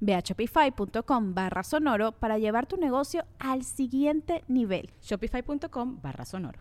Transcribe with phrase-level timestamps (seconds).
[0.00, 4.90] Ve a shopify.com barra sonoro para llevar tu negocio al siguiente nivel.
[5.02, 6.60] Shopify.com barra sonoro.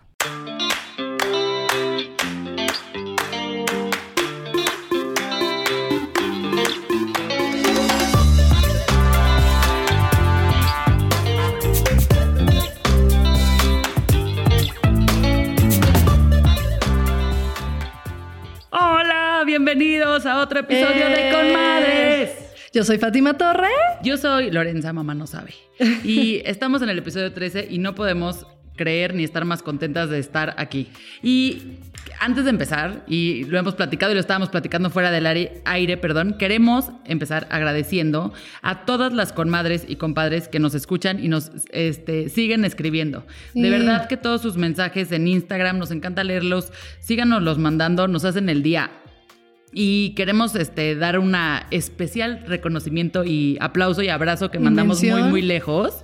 [18.70, 22.48] Hola, bienvenidos a otro episodio de Con Madres.
[22.78, 23.72] Yo soy Fátima Torre.
[24.04, 25.56] Yo soy Lorenza, mamá no sabe.
[26.04, 30.20] Y estamos en el episodio 13 y no podemos creer ni estar más contentas de
[30.20, 30.88] estar aquí.
[31.24, 31.80] Y
[32.20, 36.36] antes de empezar, y lo hemos platicado y lo estábamos platicando fuera del aire, perdón,
[36.38, 42.30] queremos empezar agradeciendo a todas las conmadres y compadres que nos escuchan y nos este,
[42.30, 43.26] siguen escribiendo.
[43.56, 48.24] De verdad que todos sus mensajes en Instagram, nos encanta leerlos, síganos los mandando, nos
[48.24, 48.92] hacen el día
[49.72, 51.36] y queremos este, dar un
[51.72, 56.04] especial reconocimiento y aplauso y abrazo que mandamos muy, muy lejos.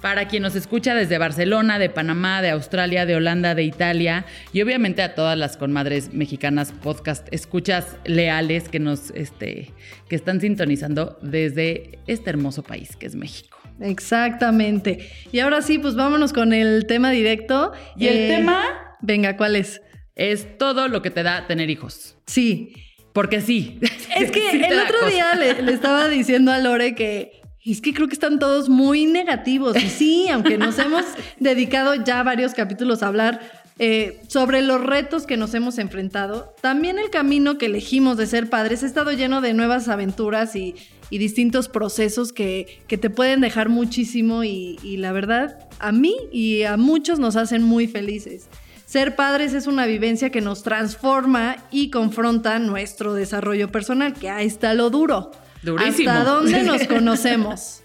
[0.00, 4.60] Para quien nos escucha desde Barcelona, de Panamá, de Australia, de Holanda, de Italia y
[4.60, 9.72] obviamente a todas las conmadres mexicanas podcast escuchas leales que nos este,
[10.06, 13.58] que están sintonizando desde este hermoso país que es México.
[13.80, 15.10] Exactamente.
[15.32, 17.72] Y ahora sí, pues vámonos con el tema directo.
[17.96, 18.62] ¿Y el eh, tema?
[19.00, 19.80] Venga, ¿cuál es?
[20.14, 22.16] Es todo lo que te da tener hijos.
[22.26, 22.74] Sí.
[23.14, 23.78] Porque sí.
[24.16, 28.14] Es que el otro día le, estaba diciendo a Lore que es que creo que
[28.14, 29.76] están todos muy negativos.
[29.82, 31.04] Y sí, aunque nos hemos
[31.40, 33.40] dedicado ya varios capítulos a hablar
[33.78, 38.50] eh, sobre los retos que nos hemos enfrentado, también el camino que elegimos de ser
[38.50, 40.74] padres ha estado lleno de nuevas aventuras y,
[41.10, 46.64] distintos procesos que, que, te pueden dejar muchísimo y, y la verdad, a mí y
[46.64, 48.48] a muchos nos hacen muy felices.
[48.94, 54.46] Ser padres es una vivencia que nos transforma y confronta nuestro desarrollo personal, que ahí
[54.46, 55.32] está lo duro.
[55.64, 56.12] Durísimo.
[56.12, 57.82] ¿Hasta dónde nos conocemos?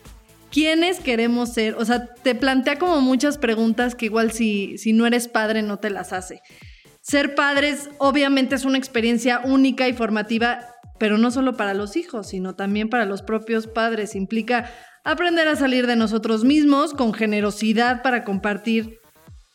[0.52, 1.74] ¿Quiénes queremos ser?
[1.80, 5.80] O sea, te plantea como muchas preguntas que igual si, si no eres padre no
[5.80, 6.44] te las hace.
[7.02, 10.60] Ser padres obviamente es una experiencia única y formativa,
[11.00, 14.14] pero no solo para los hijos, sino también para los propios padres.
[14.14, 14.70] Implica
[15.04, 18.99] aprender a salir de nosotros mismos con generosidad para compartir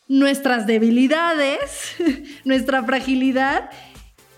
[0.07, 1.95] nuestras debilidades,
[2.45, 3.69] nuestra fragilidad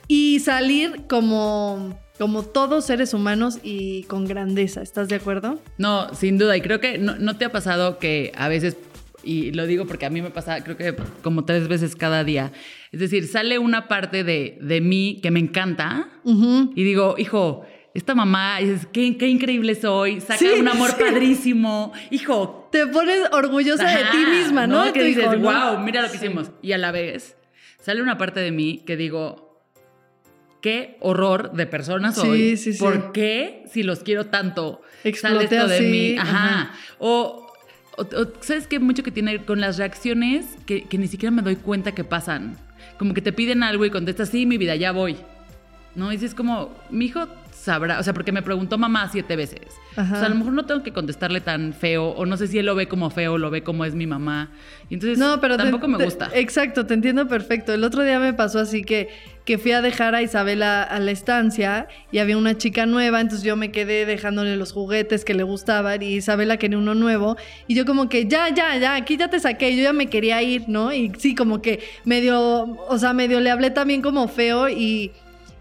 [0.07, 4.81] y salir como, como todos seres humanos y con grandeza.
[4.81, 5.59] ¿Estás de acuerdo?
[5.77, 6.55] No, sin duda.
[6.55, 8.77] Y creo que no, te ha pasado que a veces,
[9.23, 12.53] y lo digo porque a mí me pasa, creo que como tres veces cada día.
[12.91, 17.65] Es decir, sale una parte de, de mí que me encanta y digo, hijo,
[17.97, 21.91] esta mamá, es, qué, qué increíble soy, saca un amor padrísimo.
[22.11, 22.69] Hijo.
[22.71, 24.93] Te pones orgullosa de ti misma, ¿no?
[24.93, 26.51] Que dices, wow, mira lo que hicimos.
[26.61, 27.35] Y a la vez
[27.81, 29.63] sale una parte de mí que digo,
[30.61, 32.37] qué horror de persona soy.
[32.37, 32.79] Sí, sí, sí.
[32.79, 34.81] ¿Por qué, si los quiero tanto,
[35.15, 36.17] sale esto de mí?
[36.19, 36.73] Ajá.
[36.99, 37.51] O,
[38.41, 38.77] ¿sabes qué?
[38.77, 42.57] Mucho que tiene con las reacciones que, que ni siquiera me doy cuenta que pasan.
[42.99, 45.17] Como que te piden algo y contestas, sí, mi vida, ya voy.
[45.97, 46.13] ¿no?
[46.13, 47.27] Y es como, mi hijo
[47.67, 49.59] sabrá, o sea, porque me preguntó mamá siete veces.
[49.91, 52.57] O sea, a lo mejor no tengo que contestarle tan feo, o no sé si
[52.57, 54.51] él lo ve como feo, lo ve como es mi mamá.
[54.89, 56.29] Y entonces no, pero tampoco me gusta.
[56.33, 57.73] exacto, te entiendo perfecto.
[57.73, 59.09] El otro día me pasó así que,
[59.43, 63.45] que fui a dejar a Isabela a la estancia y había una chica nueva, entonces
[63.45, 67.37] yo me quedé dejándole los juguetes que le gustaban y Isabela quería uno nuevo.
[67.67, 70.41] Y yo como que, ya, ya, ya, aquí ya te saqué, yo ya me quería
[70.41, 70.93] ir, ¿no?
[70.93, 75.11] Y sí, como que medio, o sea, medio le hablé también como feo y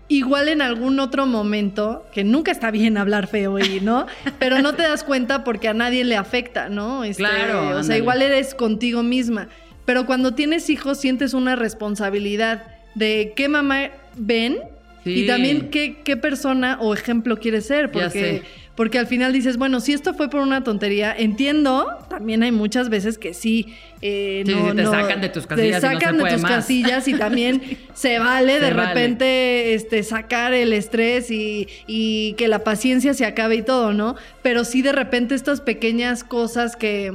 [0.09, 4.07] igual en algún otro momento, que nunca está bien hablar feo y, ¿no?
[4.39, 7.05] Pero no te das cuenta porque a nadie le afecta, ¿no?
[7.05, 7.77] Este, claro.
[7.77, 9.49] O sea, igual eres contigo misma.
[9.85, 12.65] Pero cuando tienes hijos sientes una responsabilidad
[12.95, 14.59] de qué mamá ven
[15.05, 17.93] y también qué, qué, persona o ejemplo quieres ser.
[17.93, 18.43] Porque,
[18.77, 22.89] porque al final dices, bueno, si esto fue por una tontería, entiendo, también hay muchas
[22.91, 25.87] veces que sí, eh, Sí, no, sí, te no- sacan de tus casillas y Te
[25.87, 26.53] no se sacan de puede tus más.
[26.53, 27.63] casillas y también
[27.95, 28.89] se vale de vale.
[28.89, 34.15] repente este, sacar el estrés y, y que la paciencia se acabe y todo, ¿no?
[34.43, 37.13] Pero sí de repente estas pequeñas cosas que,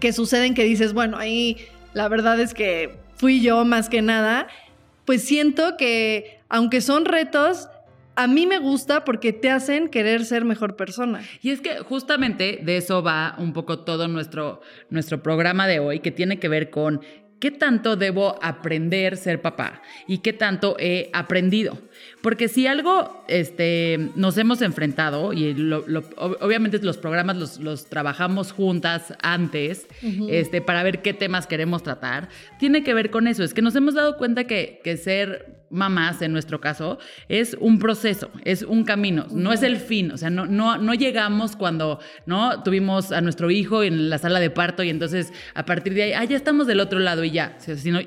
[0.00, 1.56] que suceden que dices, bueno, ahí
[1.94, 4.46] la verdad es que fui yo más que nada,
[5.06, 7.68] pues siento que aunque son retos,
[8.16, 11.22] a mí me gusta porque te hacen querer ser mejor persona.
[11.42, 14.60] Y es que justamente de eso va un poco todo nuestro,
[14.90, 17.00] nuestro programa de hoy, que tiene que ver con
[17.38, 21.78] qué tanto debo aprender ser papá y qué tanto he aprendido.
[22.22, 27.58] Porque si algo este, nos hemos enfrentado, y lo- lo- ob- obviamente los programas los,
[27.60, 29.86] los trabajamos juntas antes,
[30.30, 33.44] este, para ver qué temas queremos tratar, tiene que ver con eso.
[33.44, 36.98] Es que nos hemos dado cuenta que, que ser mamás, en nuestro caso,
[37.28, 40.12] es un proceso, es un camino, no es el fin.
[40.12, 44.40] O sea, no, no, no llegamos cuando no tuvimos a nuestro hijo en la sala
[44.40, 47.30] de parto y entonces a partir de ahí, ah, ya estamos del otro lado y
[47.30, 47.56] ya.
[47.58, 48.00] Sino-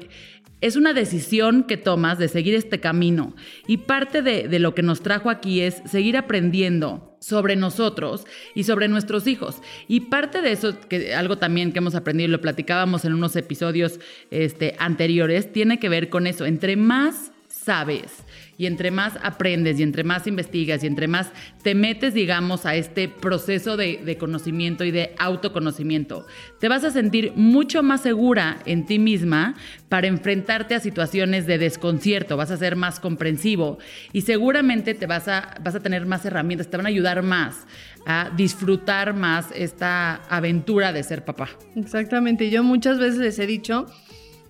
[0.62, 3.34] es una decisión que tomas de seguir este camino.
[3.66, 8.26] Y parte de, de lo que nos trajo aquí es seguir aprendiendo sobre nosotros
[8.56, 9.62] y sobre nuestros hijos.
[9.88, 13.38] Y parte de eso, que algo también que hemos aprendido y lo platicábamos en unos
[13.38, 14.02] episodios
[14.32, 16.46] este, anteriores, tiene que ver con eso.
[16.46, 17.32] Entre más
[17.70, 18.24] sabes
[18.58, 21.32] y entre más aprendes y entre más investigas y entre más
[21.62, 26.26] te metes, digamos, a este proceso de, de conocimiento y de autoconocimiento,
[26.60, 29.54] te vas a sentir mucho más segura en ti misma
[29.88, 33.78] para enfrentarte a situaciones de desconcierto, vas a ser más comprensivo
[34.14, 37.68] y seguramente te vas a, vas a tener más herramientas, te van a ayudar más
[38.08, 41.50] a disfrutar más esta aventura de ser papá.
[41.76, 42.50] Exactamente.
[42.50, 43.86] Yo muchas veces les he dicho,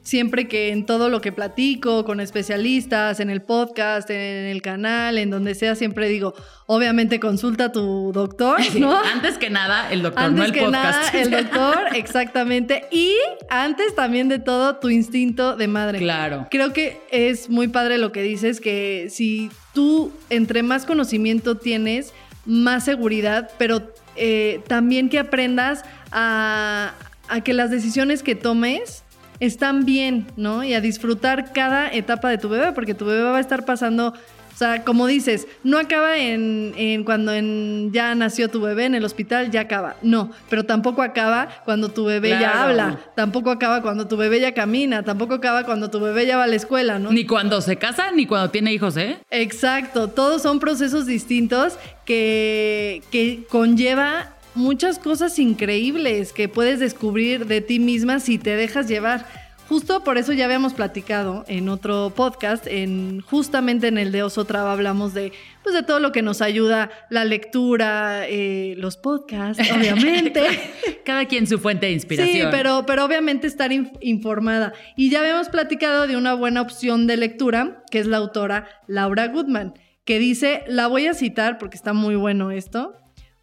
[0.04, 5.18] siempre que en todo lo que platico con especialistas, en el podcast, en el canal,
[5.18, 6.34] en donde sea, siempre digo,
[6.66, 8.98] obviamente consulta a tu doctor, ¿no?
[8.98, 11.14] Antes que nada, el doctor, Antes no el que podcast.
[11.14, 12.86] nada, el doctor, exactamente.
[12.92, 13.14] Y
[13.50, 16.00] antes también de todo, tu instinto de madre.
[16.00, 16.48] Claro.
[16.50, 22.14] Creo que es muy padre lo que dices, que si tú entre más conocimiento tienes,
[22.46, 26.94] más seguridad, pero eh, también que aprendas a,
[27.28, 29.04] a que las decisiones que tomes
[29.40, 30.64] están bien, ¿no?
[30.64, 34.14] Y a disfrutar cada etapa de tu bebé, porque tu bebé va a estar pasando...
[34.52, 38.96] O sea, como dices, no acaba en, en cuando en- ya nació tu bebé en
[38.96, 39.96] el hospital, ya acaba.
[40.02, 44.54] No, pero tampoco acaba cuando tu bebé ya habla, tampoco acaba cuando tu bebé ya
[44.54, 47.10] camina, tampoco acaba cuando tu bebé ya va a la escuela, ¿no?
[47.10, 49.20] Ni cuando se casa, ni cuando tiene hijos, ¿eh?
[49.32, 57.62] Exacto, todos son procesos distintos que, que conlleva muchas cosas increíbles que puedes descubrir de
[57.62, 59.26] ti misma si te dejas llevar.
[59.68, 64.46] Justo por eso ya habíamos platicado en otro podcast, en justamente en el de Oso
[64.46, 69.64] Traba hablamos de, pues de todo lo que nos ayuda, la lectura, eh, los podcasts,
[69.76, 70.42] obviamente.
[71.06, 72.36] Cada quien su fuente de inspiración.
[72.36, 74.74] Sí, pero, pero obviamente estar in- informada.
[74.98, 79.28] Y ya habíamos platicado de una buena opción de lectura, que es la autora Laura
[79.28, 82.96] Goodman, que dice, la voy a citar porque está muy bueno esto.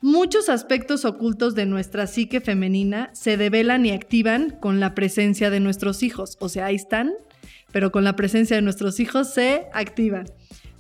[0.03, 5.59] Muchos aspectos ocultos de nuestra psique femenina se develan y activan con la presencia de
[5.59, 6.37] nuestros hijos.
[6.39, 7.15] O sea, ahí están,
[7.73, 10.27] pero con la presencia de nuestros hijos se activan.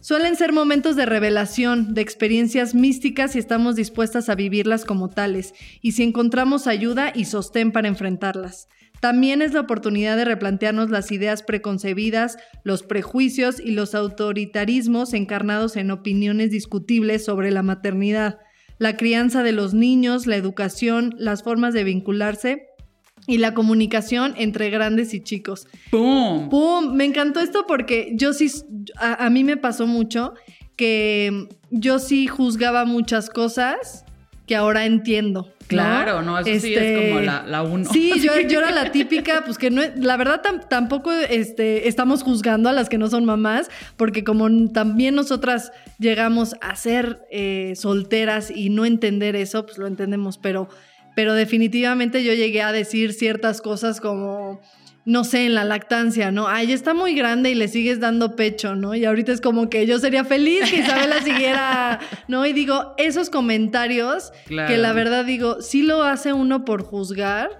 [0.00, 5.54] Suelen ser momentos de revelación, de experiencias místicas y estamos dispuestas a vivirlas como tales,
[5.80, 8.68] y si encontramos ayuda y sostén para enfrentarlas.
[9.00, 15.76] También es la oportunidad de replantearnos las ideas preconcebidas, los prejuicios y los autoritarismos encarnados
[15.76, 18.38] en opiniones discutibles sobre la maternidad,
[18.78, 22.68] la crianza de los niños, la educación, las formas de vincularse
[23.26, 25.66] y la comunicación entre grandes y chicos.
[25.90, 26.48] ¡Pum!
[26.48, 26.94] ¡Pum!
[26.94, 28.50] Me encantó esto porque yo sí,
[28.96, 30.34] a, a mí me pasó mucho
[30.76, 34.05] que yo sí juzgaba muchas cosas
[34.46, 35.42] que ahora entiendo.
[35.48, 35.66] ¿no?
[35.66, 37.90] Claro, no, eso sí es Este, como la, la uno.
[37.92, 42.22] Sí, yo, yo era la típica, pues que no, la verdad tam- tampoco este, estamos
[42.22, 47.72] juzgando a las que no son mamás, porque como también nosotras llegamos a ser eh,
[47.74, 50.68] solteras y no entender eso, pues lo entendemos, pero,
[51.16, 54.60] pero definitivamente yo llegué a decir ciertas cosas como,
[55.06, 56.48] no sé, en la lactancia, ¿no?
[56.48, 58.94] Ay, está muy grande y le sigues dando pecho, ¿no?
[58.94, 62.44] Y ahorita es como que yo sería feliz que Isabela siguiera, ¿no?
[62.44, 64.68] Y digo, esos comentarios Claro.
[64.68, 67.50] que la verdad digo, sí lo hace uno por juzgar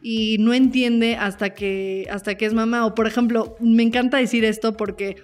[0.00, 2.86] y no entiende hasta que, hasta que es mamá.
[2.86, 5.16] O por ejemplo, me encanta decir esto porque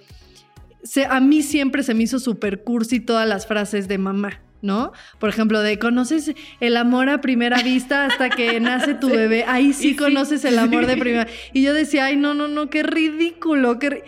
[0.83, 4.41] se- a mí siempre se me hizo super cursi todas las frases de mamá.
[4.61, 4.91] ¿No?
[5.19, 9.45] Por ejemplo, de conoces el amor a primera vista hasta que nace tu bebé.
[9.47, 11.27] Ahí sí, conoces el amor de primera.
[11.53, 13.79] Y yo decía, ay, no, no, no, qué ridículo.
[13.79, 14.03] Qué ri-".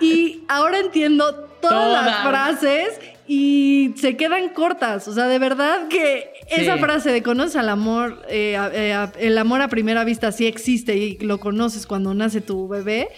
[0.00, 5.06] Y ahora entiendo todas, las frases y se quedan cortas.
[5.08, 9.12] O sea, de verdad que esa frase de conoces al amor, eh, a- eh, a-
[9.18, 13.08] el amor a primera vista sí existe y lo conoces cuando nace tu bebé,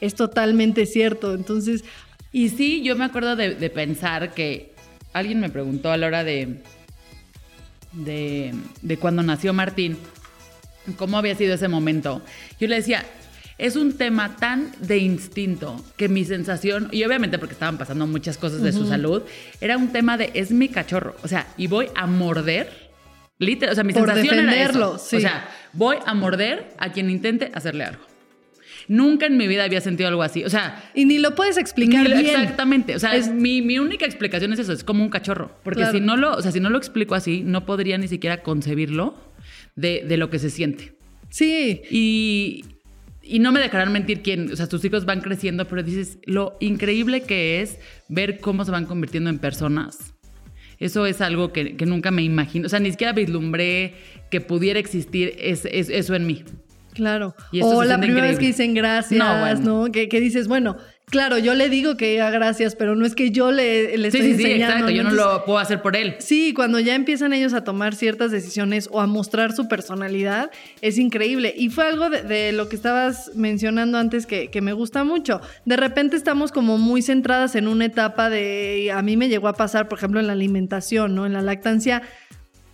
[0.00, 1.34] es totalmente cierto.
[1.34, 1.84] Entonces,
[2.34, 4.71] Y sí, yo me acuerdo de, de pensar que
[5.12, 6.62] alguien me preguntó a la hora de,
[7.92, 9.98] de, de cuando nació Martín,
[10.96, 12.22] cómo había sido ese momento.
[12.58, 13.04] Yo le decía,
[13.58, 18.38] es un tema tan de instinto que mi sensación, y obviamente porque estaban pasando muchas
[18.38, 19.22] cosas de su salud,
[19.60, 21.16] era un tema de es mi cachorro.
[21.22, 22.90] O sea, y voy a morder.
[23.38, 24.98] Literal, o sea, mi Por sensación era eso.
[24.98, 25.16] sí.
[25.16, 28.04] O sea, voy a morder a quien intente hacerle algo.
[28.88, 30.44] Nunca en mi vida había sentido algo así.
[30.44, 32.26] O sea, y ni lo puedes explicar lo- bien.
[32.40, 32.94] Exactamente.
[32.96, 35.50] O sea, Es- mi, mi única explicación es eso, es como un cachorro.
[35.62, 35.92] Porque Claro.
[35.92, 39.16] si no lo, o sea, si no lo explico así, no podría ni siquiera concebirlo
[39.76, 40.94] de, de lo que se siente.
[41.30, 42.64] Sí, Y,
[43.22, 46.56] y no me dejarán mentir quién, o sea, tus hijos van creciendo, pero dices lo
[46.60, 50.12] increíble que es ver cómo se van convirtiendo en personas.
[50.78, 53.94] Eso es algo que, que nunca me imagino, o sea, ni siquiera vislumbré
[54.30, 56.42] que pudiera existir es- es- eso en mí.
[56.94, 57.34] Claro.
[57.50, 59.90] Y O la primera vez que dicen gracias, No.
[59.90, 63.30] Que, que dices, bueno, claro, yo le digo que diga gracias, pero no es que
[63.30, 64.74] yo le, le Sí, estoy sí, sí, enseñando.
[64.74, 66.16] exacto, yo no lo puedo hacer por él.
[66.18, 70.98] Sí, cuando ya empiezan ellos a tomar ciertas decisiones o a mostrar su personalidad, es
[70.98, 71.54] increíble.
[71.56, 75.40] Y fue algo de, de lo que estabas mencionando antes que, que me gusta mucho.
[75.64, 79.54] De repente estamos como muy centradas en una etapa de, a mí me llegó a
[79.54, 81.26] pasar, por ejemplo, en la alimentación, ¿no?
[81.26, 82.02] En la lactancia.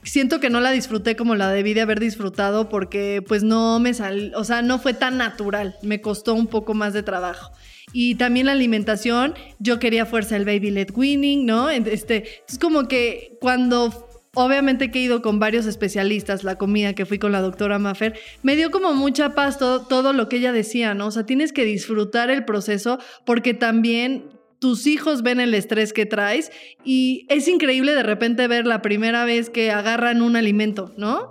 [0.09, 3.93] Siento que no la disfruté como la debí de haber disfrutado porque pues no me
[3.93, 7.53] sal, o sea, no fue tan natural, me costó un poco más de trabajo.
[7.93, 11.69] Y también la alimentación, yo quería fuerza el baby led winning, ¿no?
[11.69, 17.05] Este, es como que cuando obviamente que he ido con varios especialistas, la comida que
[17.05, 20.53] fui con la doctora Maffer, me dio como mucha paz todo, todo lo que ella
[20.53, 21.09] decía, ¿no?
[21.09, 26.07] O sea, tienes que disfrutar el proceso porque también tus hijos ven el estrés que
[26.07, 26.51] traes
[26.85, 31.31] y es increíble de repente ver la primera vez que agarran un alimento, ¿no?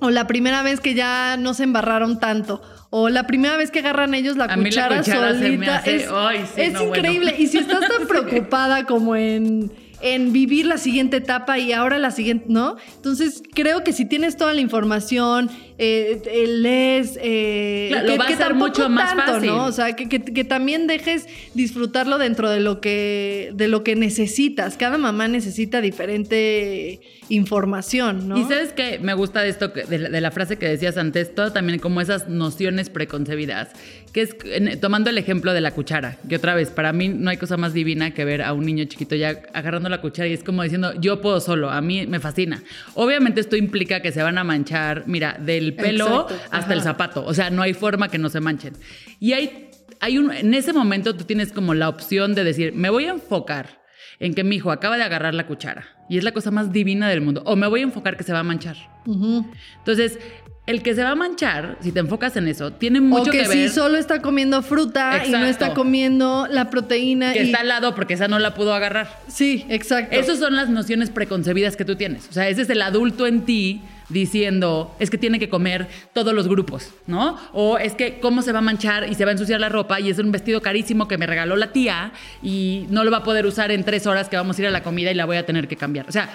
[0.00, 2.62] O la primera vez que ya no se embarraron tanto.
[2.88, 5.76] O la primera vez que agarran ellos la la cuchara, me solita.
[5.76, 6.96] hace- es ay, sí, es no, bueno.
[6.96, 7.34] increíble.
[7.38, 9.70] Y si estás tan preocupada como en,
[10.00, 12.76] en vivir la siguiente etapa y ahora la siguiente, ¿no?
[12.96, 15.50] Entonces creo que si tienes toda la información,
[15.82, 19.46] eh, lees, eh, Claro, lo va a tampoco mucho más fácil.
[19.48, 19.64] ¿no?
[19.66, 23.96] O sea, que, que- que también dejes disfrutarlo dentro de lo que de lo que
[23.96, 24.76] necesitas.
[24.76, 28.36] Cada mamá necesita diferente información, ¿no?
[28.38, 30.96] Y sabes que me gusta de esto, que- de la, de la frase que decías
[30.96, 33.70] antes, todo también como esas nociones preconcebidas,
[34.12, 37.30] que es en- tomando el ejemplo de la cuchara, que otra vez, para mí no
[37.30, 40.32] hay cosa más divina que ver a un niño chiquito ya agarrando la cuchara y
[40.32, 42.62] es como diciendo, yo puedo solo, a mí me fascina.
[42.94, 46.74] Obviamente esto implica que se van a manchar, mira, del pelo Exacto, hasta ajá.
[46.74, 48.74] el zapato, o sea, no hay forma que no se manchen.
[49.18, 52.90] Y hay, hay un, en ese momento tú tienes como la opción de decir, me
[52.90, 53.80] voy a enfocar
[54.18, 57.08] en que mi hijo acaba de agarrar la cuchara y es la cosa más divina
[57.08, 58.76] del mundo, o me voy a enfocar que se va a manchar.
[59.06, 59.46] Ujú.
[59.78, 60.18] Entonces,
[60.66, 63.38] el que se va a manchar, si te enfocas en eso, tiene O mucho que
[63.38, 65.74] que, si ver solo está comiendo fruta y no está Exacto.
[65.74, 67.32] comiendo la proteína.
[67.32, 69.08] que y- está al lado porque esa no la pudo agarrar.
[69.26, 70.14] Sí, exacto.
[70.16, 72.28] Esas son las nociones preconcebidas que tú tienes.
[72.28, 76.34] O sea, ese es el adulto en ti diciendo, es que tiene que comer todos
[76.34, 77.38] los grupos, ¿no?
[77.52, 80.00] O es que cómo se va a manchar y se va a ensuciar la ropa
[80.00, 82.12] y es un vestido carísimo que me regaló la tía
[82.42, 84.70] y no lo va a poder usar en tres horas que vamos a ir a
[84.70, 86.08] la comida y la voy a tener que cambiar.
[86.08, 86.28] O sea,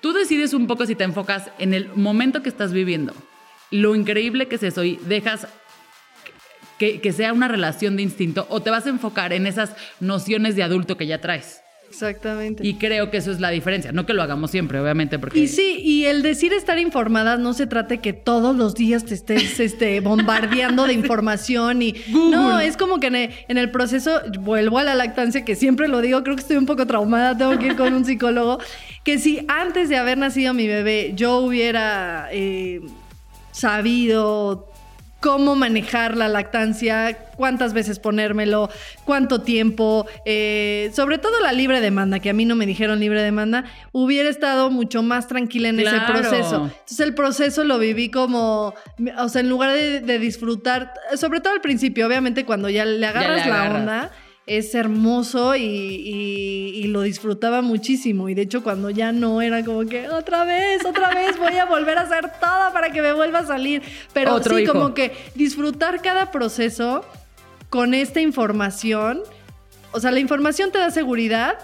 [0.00, 3.14] tú decides un poco si te enfocas en el momento que estás viviendo,
[3.70, 5.46] lo increíble que es eso y dejas
[6.78, 10.56] que, que sea una relación de instinto o te vas a enfocar en esas nociones
[10.56, 11.61] de adulto que ya traes.
[11.92, 12.66] Exactamente.
[12.66, 13.92] Y creo que eso es la diferencia.
[13.92, 15.38] No que lo hagamos siempre, obviamente, porque.
[15.38, 19.12] Y sí, y el decir estar informadas no se trate que todos los días te
[19.12, 22.36] estés este, bombardeando de información y Google.
[22.36, 25.86] no, es como que en el, en el proceso vuelvo a la lactancia que siempre
[25.86, 28.58] lo digo, creo que estoy un poco traumada, tengo que ir con un psicólogo,
[29.04, 32.80] que si antes de haber nacido mi bebé yo hubiera eh,
[33.50, 34.71] sabido
[35.22, 38.68] cómo manejar la lactancia, cuántas veces ponérmelo,
[39.04, 43.22] cuánto tiempo, eh, sobre todo la libre demanda, que a mí no me dijeron libre
[43.22, 46.64] demanda, hubiera estado mucho más tranquila en ese proceso.
[46.64, 48.74] Entonces el proceso lo viví como,
[49.18, 53.06] o sea, en lugar de, de disfrutar, sobre todo al principio, obviamente cuando ya le
[53.06, 53.80] agarras la agarras.
[53.80, 54.10] onda,
[54.46, 58.28] es hermoso y, y- y lo disfrutaba muchísimo.
[58.28, 61.64] Y de hecho, cuando ya no era como que otra vez, otra vez voy a
[61.66, 63.82] volver a hacer todo para que me vuelva a salir.
[64.12, 64.72] Pero Otro sí, hijo.
[64.72, 67.04] como que disfrutar cada proceso
[67.70, 69.22] con esta información.
[69.92, 71.58] O sea, la información te da seguridad,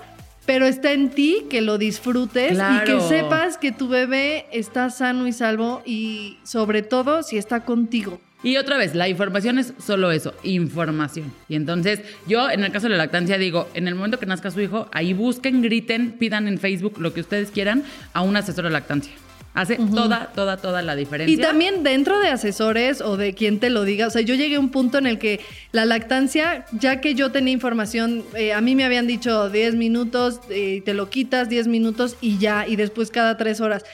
[0.46, 5.26] pero está en ti que lo disfrutes y que sepas que tu bebé está sano
[5.26, 8.20] y salvo y sobre todo si está contigo.
[8.42, 11.32] Y otra vez, la información es solo eso, información.
[11.48, 14.50] Y entonces yo, en el caso de la lactancia, digo, en el momento que nazca
[14.52, 18.64] su hijo, ahí busquen, griten, pidan en Facebook lo que ustedes quieran a un asesor
[18.64, 19.12] de lactancia.
[19.58, 21.34] Hace toda, toda, toda la diferencia.
[21.34, 24.54] Y también dentro de asesores o de quien te lo diga, o sea, yo llegué
[24.54, 25.40] a un punto en el que
[25.72, 30.40] la lactancia, ya que yo tenía información, eh, a mí me habían dicho 10 minutos,
[30.48, 33.84] eh, te lo quitas 10 minutos y ya, y después cada 3 horas.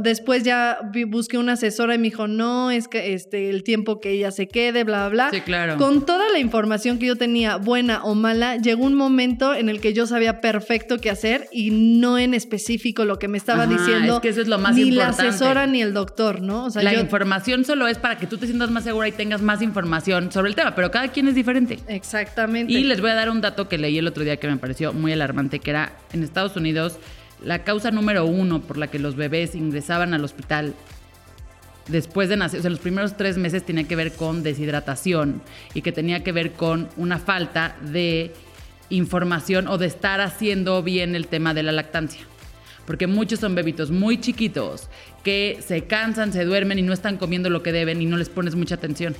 [0.00, 4.10] Después ya busqué una asesora y me dijo, no, es que este, el tiempo que
[4.10, 5.30] ella se quede, bla, bla, bla.
[5.30, 5.76] Sí, claro.
[5.76, 9.80] Con toda la información que yo tenía, buena o mala, llegó un momento en el
[9.80, 13.72] que yo sabía perfecto qué hacer y no en específico lo que me estaba Ajá,
[13.72, 14.16] diciendo.
[14.16, 15.11] es que eso es lo más importante.
[15.12, 16.64] Asesora ni el doctor, ¿no?
[16.66, 19.12] O sea, la yo- información solo es para que tú te sientas más segura y
[19.12, 21.78] tengas más información sobre el tema, pero cada quien es diferente.
[21.88, 22.72] Exactamente.
[22.72, 24.92] Y les voy a dar un dato que leí el otro día que me pareció
[24.92, 26.96] muy alarmante, que era en Estados Unidos
[27.44, 30.74] la causa número uno por la que los bebés ingresaban al hospital
[31.88, 35.42] después de nacer, o sea, los primeros tres meses tenía que ver con deshidratación
[35.74, 38.32] y que tenía que ver con una falta de
[38.88, 42.20] información o de estar haciendo bien el tema de la lactancia.
[42.86, 44.88] Porque muchos son bebitos muy chiquitos
[45.22, 48.28] que se cansan, se duermen y no están comiendo lo que deben y no les
[48.28, 49.14] pones mucha atención.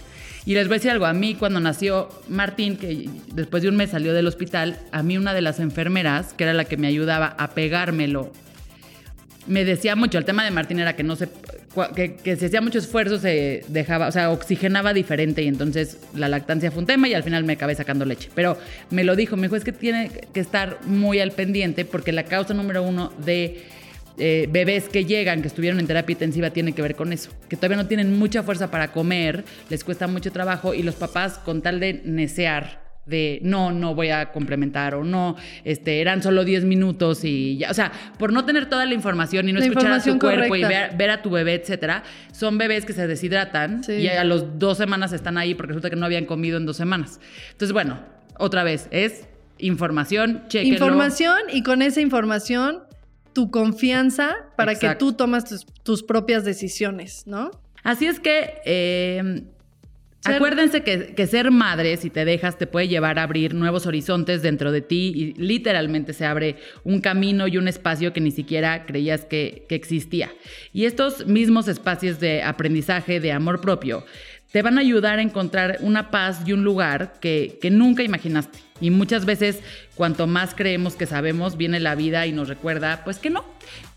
[0.45, 3.76] Y les voy a decir algo, a mí cuando nació Martín, que después de un
[3.76, 6.88] mes salió del hospital, a mí una de las enfermeras, que era la que me
[6.88, 8.33] ayudaba a pegármelo
[9.47, 11.28] me decía mucho, el tema de Martín era que no se,
[11.95, 16.29] que, que si hacía mucho esfuerzo se dejaba, o sea, oxigenaba diferente y entonces la
[16.29, 18.31] lactancia fue un tema y al final me acabé sacando leche.
[18.35, 18.59] Pero
[18.91, 22.25] me lo dijo, me dijo, es que tiene que estar muy al pendiente porque la
[22.25, 23.62] causa número uno de
[24.19, 27.57] eh, bebés que llegan, que estuvieron en terapia intensiva, tiene que ver con eso, que
[27.57, 31.62] todavía no tienen mucha fuerza para comer, les cuesta mucho trabajo y los papás con
[31.62, 36.64] tal de necear de no, no voy a complementar o no, este, eran solo 10
[36.64, 39.92] minutos y ya, o sea, por no tener toda la información y no La escuchar
[39.92, 40.18] a tu información
[40.49, 43.92] cuerpo y ver, ver a tu bebé, etcétera, son bebés que se deshidratan Sí.
[43.94, 46.76] y a los dos semanas están ahí porque resulta que no habían comido en dos
[46.76, 47.21] semanas.
[47.50, 47.99] Entonces, bueno,
[48.38, 49.26] otra vez, es
[49.59, 50.75] información, chequenlo.
[50.75, 52.80] Información y con esa información
[53.32, 55.06] tu confianza para Exacto.
[55.06, 57.50] que tú tomas tus, tus propias decisiones, ¿no?
[57.82, 59.42] Así es que eh,
[60.25, 64.41] Acuérdense que, que ser madre, si te dejas, te puede llevar a abrir nuevos horizontes
[64.43, 68.87] dentro de ti y literalmente se abre un camino y un espacio que ni siquiera
[68.87, 70.32] creías que, que existía.
[70.73, 74.04] Y estos mismos espacios de aprendizaje, de amor propio,
[74.52, 78.58] te van a ayudar a encontrar una paz y un lugar que, que nunca imaginaste.
[78.82, 79.60] Y muchas veces,
[79.95, 83.45] cuanto más creemos que sabemos, viene la vida y nos recuerda, pues que no,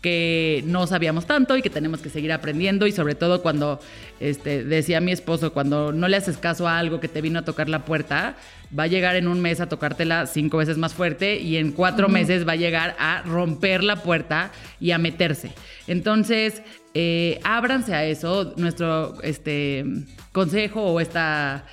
[0.00, 2.86] que no sabíamos tanto y que tenemos que seguir aprendiendo.
[2.86, 3.80] Y sobre todo cuando,
[4.20, 7.44] este, decía mi esposo, cuando no le haces caso a algo que te vino a
[7.44, 8.36] tocar la puerta,
[8.78, 12.08] va a llegar en un mes a tocártela cinco veces más fuerte y en cuatro
[12.08, 15.50] meses va a llegar a romper la puerta y a meterse.
[15.88, 16.62] Entonces,
[16.98, 18.54] eh, ábranse a eso.
[18.56, 19.84] Nuestro este,
[20.32, 21.66] consejo o esta,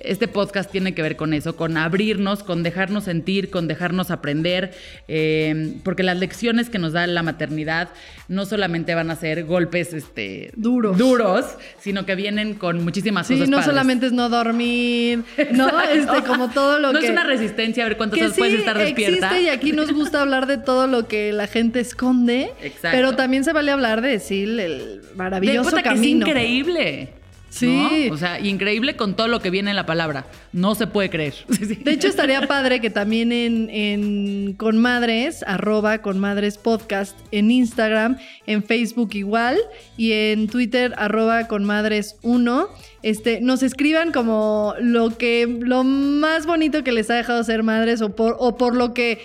[0.00, 4.72] este podcast tiene que ver con eso, con abrirnos, con dejarnos sentir, con dejarnos aprender,
[5.08, 7.90] eh, porque las lecciones que nos da la maternidad
[8.28, 10.96] no solamente van a ser golpes este, Duros.
[10.98, 11.44] duros,
[11.80, 13.70] sino que vienen con muchísimas Sí, cosas no padres.
[13.72, 17.06] solamente es no dormir, no, este, como todo lo no que...
[17.06, 19.16] es una resistencia a ver cuántas horas puedes sí estar despierta.
[19.26, 22.88] existe y aquí nos gusta hablar de todo lo que la gente esconde, Exacto.
[22.96, 26.26] pero también se vale hablar de decir el de maravilloso puta que es camino.
[26.26, 27.10] increíble.
[27.50, 28.06] Sí.
[28.08, 28.14] ¿no?
[28.14, 30.24] O sea, increíble con todo lo que viene en la palabra.
[30.52, 31.34] No se puede creer.
[31.48, 38.62] De hecho, estaría padre que también en, en Conmadres, arroba Conmadres Podcast, en Instagram, en
[38.62, 39.58] Facebook igual,
[39.96, 42.68] y en Twitter, arroba Conmadres1,
[43.02, 48.00] este, nos escriban como lo que, lo más bonito que les ha dejado ser madres
[48.00, 49.18] o por, o por lo que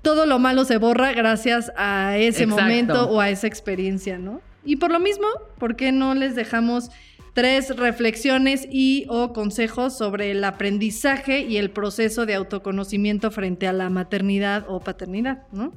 [0.00, 2.62] todo lo malo se borra gracias a ese Exacto.
[2.62, 4.40] momento o a esa experiencia, ¿no?
[4.64, 5.26] Y por lo mismo,
[5.58, 6.90] ¿por qué no les dejamos
[7.36, 13.74] tres reflexiones y o consejos sobre el aprendizaje y el proceso de autoconocimiento frente a
[13.74, 15.74] la maternidad o paternidad, ¿no?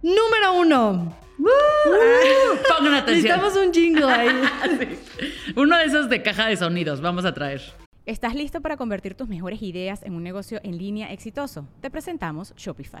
[0.00, 1.18] Número uno.
[2.68, 3.40] Pongan atención.
[3.40, 4.28] Necesitamos un jingle ahí.
[4.78, 5.52] Sí.
[5.56, 7.00] Uno de esos de caja de sonidos.
[7.00, 7.60] Vamos a traer.
[8.06, 11.66] ¿Estás listo para convertir tus mejores ideas en un negocio en línea exitoso?
[11.80, 13.00] Te presentamos Shopify.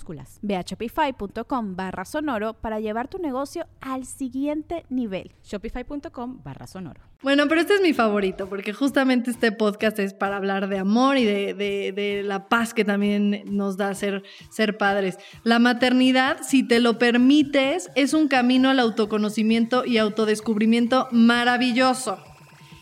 [0.41, 5.31] Ve a shopify.com barra sonoro para llevar tu negocio al siguiente nivel.
[5.43, 7.01] Shopify.com barra sonoro.
[7.23, 11.17] Bueno, pero este es mi favorito, porque justamente este podcast es para hablar de amor
[11.17, 15.19] y de, de- de la paz que también nos da ser, ser padres.
[15.43, 22.17] La maternidad, si te lo permites, es un camino al autoconocimiento y autodescubrimiento maravilloso.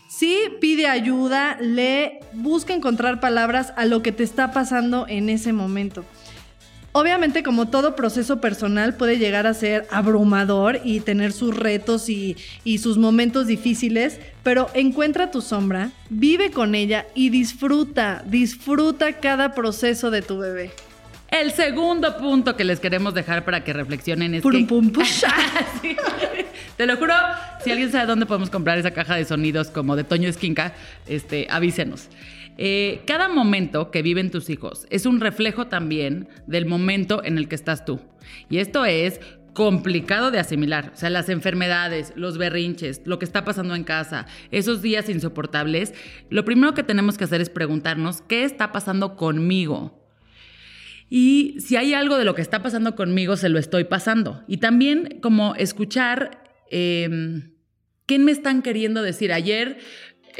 [0.08, 5.52] Sí, pide ayuda, lee, busca encontrar palabras a lo que te está pasando en ese
[5.52, 6.04] momento.
[6.92, 12.36] Obviamente, como todo proceso personal puede llegar a ser abrumador y tener sus retos y,
[12.64, 19.54] y sus momentos difíciles, pero encuentra tu sombra, vive con ella y disfruta, disfruta cada
[19.54, 20.72] proceso de tu bebé.
[21.30, 24.66] El segundo punto que les queremos dejar para que reflexionen es Purum, que...
[24.68, 24.92] pum.
[25.80, 25.96] Sí.
[26.76, 27.14] Te lo juro,
[27.62, 30.72] si alguien sabe dónde podemos comprar esa caja de sonidos como de Toño Esquinca,
[31.06, 32.08] este, avísenos.
[32.58, 37.48] Eh, cada momento que viven tus hijos es un reflejo también del momento en el
[37.48, 38.00] que estás tú.
[38.48, 39.20] Y esto es
[39.54, 40.92] complicado de asimilar.
[40.94, 45.94] O sea, las enfermedades, los berrinches, lo que está pasando en casa, esos días insoportables,
[46.28, 49.98] lo primero que tenemos que hacer es preguntarnos, ¿qué está pasando conmigo?
[51.08, 54.44] Y si hay algo de lo que está pasando conmigo, se lo estoy pasando.
[54.46, 57.42] Y también como escuchar eh,
[58.06, 59.32] qué me están queriendo decir.
[59.32, 59.78] Ayer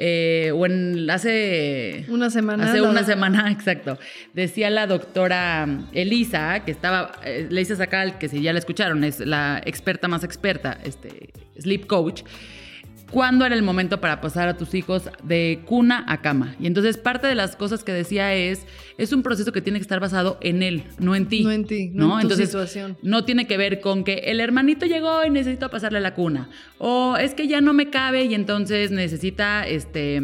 [0.02, 2.70] eh, o en hace Una semana.
[2.70, 3.98] Hace una semana, exacto.
[4.32, 9.20] Decía la doctora Elisa, que estaba, eh, Elisa Sacal, que si ya la escucharon, es
[9.20, 12.22] la experta más experta, este, sleep coach.
[13.10, 16.54] ¿Cuándo era el momento para pasar a tus hijos de cuna a cama?
[16.60, 18.66] Y entonces parte de las cosas que decía es,
[18.98, 21.42] es un proceso que tiene que estar basado en él, no en ti.
[21.42, 22.96] No en ti, no en tu entonces, situación.
[23.02, 26.50] no tiene que ver con que el hermanito llegó y necesito pasarle la cuna.
[26.78, 30.22] O es que ya no me cabe y entonces necesita este.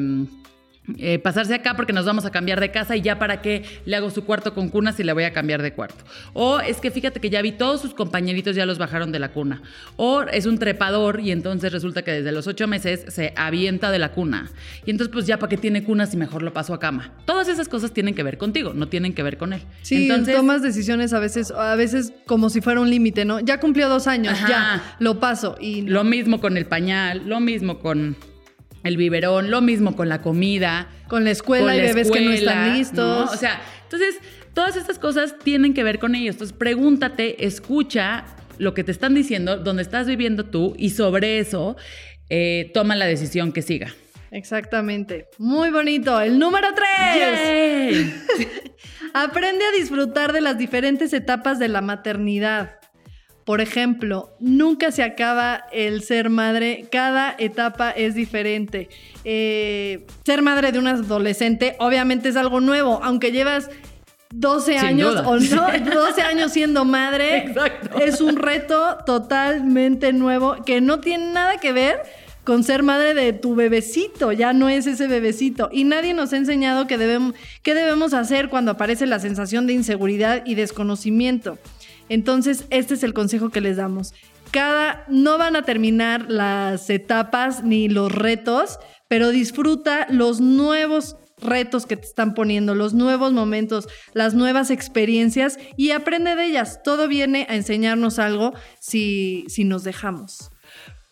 [0.99, 3.96] Eh, pasarse acá porque nos vamos a cambiar de casa y ya para qué le
[3.96, 6.05] hago su cuarto con cuna si le voy a cambiar de cuarto.
[6.33, 9.31] O es que fíjate que ya vi todos sus compañeritos ya los bajaron de la
[9.31, 9.62] cuna.
[9.96, 13.99] O es un trepador y entonces resulta que desde los ocho meses se avienta de
[13.99, 14.51] la cuna.
[14.85, 17.12] Y entonces pues ya para qué tiene cuna si mejor lo paso a cama.
[17.25, 19.62] Todas esas cosas tienen que ver contigo, no tienen que ver con él.
[19.83, 23.40] Sí, entonces, tomas decisiones a veces, a veces como si fuera un límite, ¿no?
[23.40, 24.49] Ya cumplió dos años, Ajá.
[24.49, 25.57] ya, lo paso.
[25.61, 25.96] Y no.
[25.96, 28.16] Lo mismo con el pañal, lo mismo con
[28.88, 30.88] el biberón, lo mismo con la comida.
[31.09, 33.27] con la escuela con y la bebés que no están listos.
[33.27, 33.33] ¿no?
[33.33, 34.16] O sea, entonces,
[34.55, 36.35] todas estas cosas tienen que ver con ellos.
[36.35, 38.25] Entonces, pregúntate, escucha
[38.59, 41.77] lo que te están diciendo, dónde estás viviendo tú y sobre eso
[42.29, 43.94] eh, toma la decisión que siga.
[44.31, 45.29] Exactamente.
[45.38, 46.20] Muy bonito.
[46.20, 47.18] El número tres.
[47.18, 48.14] ¡Yay!
[49.14, 52.79] Aprende a disfrutar de las diferentes etapas de la maternidad.
[53.46, 58.88] Por ejemplo, nunca se acaba el ser madre, cada etapa es diferente.
[59.22, 63.70] Eh, ser madre de un adolescente obviamente es algo nuevo, aunque llevas
[64.30, 65.28] 12 Sin años duda.
[65.28, 68.00] o no, 12 años siendo madre, Exacto.
[68.00, 72.02] es un reto totalmente nuevo que no tiene nada que ver
[72.42, 75.68] con ser madre de tu bebecito, ya no es ese bebecito.
[75.72, 80.42] Y nadie nos ha enseñado debemos, qué debemos hacer cuando aparece la sensación de inseguridad
[80.46, 81.59] y desconocimiento.
[82.09, 84.14] Entonces, este es el consejo que les damos.
[84.51, 91.85] Cada, no van a terminar las etapas ni los retos, pero disfruta los nuevos retos
[91.87, 96.81] que te están poniendo, los nuevos momentos, las nuevas experiencias y aprende de ellas.
[96.83, 100.51] Todo viene a enseñarnos algo si, si nos dejamos.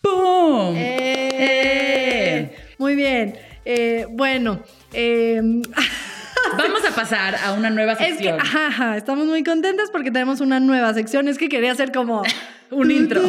[0.01, 0.75] ¡Pum!
[0.75, 1.29] ¡Eh!
[1.33, 2.55] ¡Eh!
[2.77, 3.35] Muy bien.
[3.65, 4.61] Eh, bueno,
[4.93, 5.41] eh,
[6.57, 8.39] Vamos a pasar a una nueva es que sección.
[8.39, 11.27] ajá, ajá, estamos muy contentas porque tenemos una nueva sección.
[11.27, 12.23] Es que quería hacer como
[12.71, 13.21] Un intro.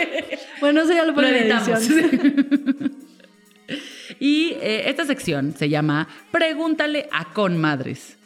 [0.60, 3.02] bueno, eso ya lo ponen en edición.
[4.20, 8.18] Y eh, esta sección se llama Pregúntale a Conmadres.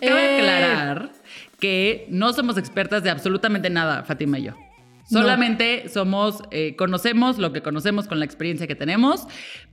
[0.00, 0.38] Cabe Eh.
[0.40, 1.12] aclarar
[1.60, 4.54] que no somos expertas de absolutamente nada, Fátima y yo.
[5.06, 9.26] Solamente somos, eh, conocemos lo que conocemos con la experiencia que tenemos,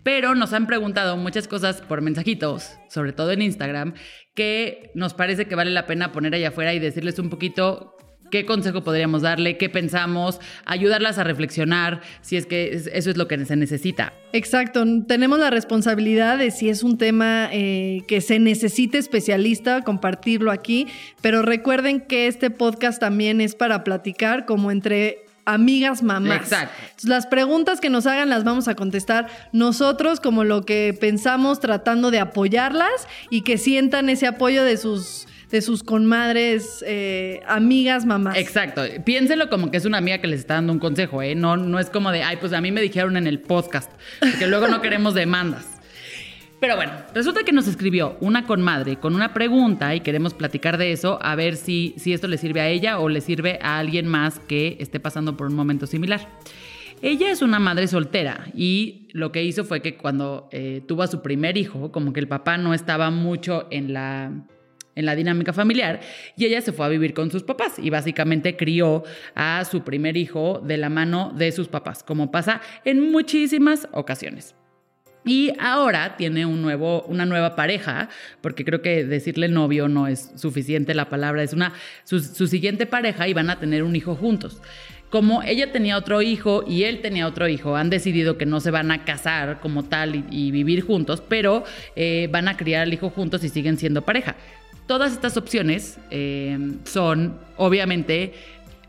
[0.03, 3.93] pero nos han preguntado muchas cosas por mensajitos, sobre todo en Instagram,
[4.35, 7.95] que nos parece que vale la pena poner allá afuera y decirles un poquito
[8.31, 13.27] qué consejo podríamos darle, qué pensamos, ayudarlas a reflexionar si es que eso es lo
[13.27, 14.13] que se necesita.
[14.33, 20.51] Exacto, tenemos la responsabilidad de si es un tema eh, que se necesite especialista, compartirlo
[20.51, 20.87] aquí,
[21.21, 26.41] pero recuerden que este podcast también es para platicar como entre amigas mamás.
[26.41, 26.73] Exacto.
[27.03, 32.11] las preguntas que nos hagan las vamos a contestar nosotros como lo que pensamos tratando
[32.11, 38.37] de apoyarlas y que sientan ese apoyo de sus de sus conmadres, eh, amigas, mamás.
[38.37, 38.81] Exacto.
[39.05, 41.35] Piénselo como que es una amiga que les está dando un consejo, ¿eh?
[41.35, 44.47] No, no es como de, ay, pues a mí me dijeron en el podcast, porque
[44.47, 45.67] luego no queremos demandas.
[46.61, 50.91] Pero bueno, resulta que nos escribió una conmadre con una pregunta y queremos platicar de
[50.91, 54.07] eso, a ver si, si esto le sirve a ella o le sirve a alguien
[54.07, 56.29] más que esté pasando por un momento similar.
[57.01, 61.07] Ella es una madre soltera y lo que hizo fue que cuando eh, tuvo a
[61.07, 64.31] su primer hijo, como que el papá no estaba mucho en la,
[64.95, 65.99] en la dinámica familiar
[66.35, 69.03] y ella se fue a vivir con sus papás y básicamente crió
[69.35, 74.55] a su primer hijo de la mano de sus papás, como pasa en muchísimas ocasiones.
[75.23, 78.09] Y ahora tiene un nuevo, una nueva pareja,
[78.41, 81.73] porque creo que decirle novio no es suficiente la palabra, es una,
[82.03, 84.61] su, siguiente pareja y van a tener un hijo juntos
[85.11, 88.71] como ella tenía otro hijo y él tenía otro hijo, han decidido que no se
[88.71, 91.65] van a casar como tal y, vivir juntos, pero
[91.97, 94.37] eh, van a criar al hijo juntos y siguen siendo pareja
[94.91, 98.33] todas estas opciones eh, son obviamente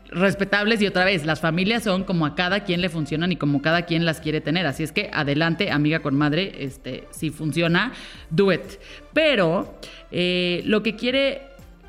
[0.09, 3.61] respetables y otra vez, las familias son como a cada quien le funcionan y como
[3.61, 4.67] cada quien las quiere tener.
[4.67, 7.93] Así es que adelante, amiga con madre, este, si funciona,
[8.29, 8.81] do it.
[9.13, 9.79] Pero
[10.11, 11.43] eh, lo que quiere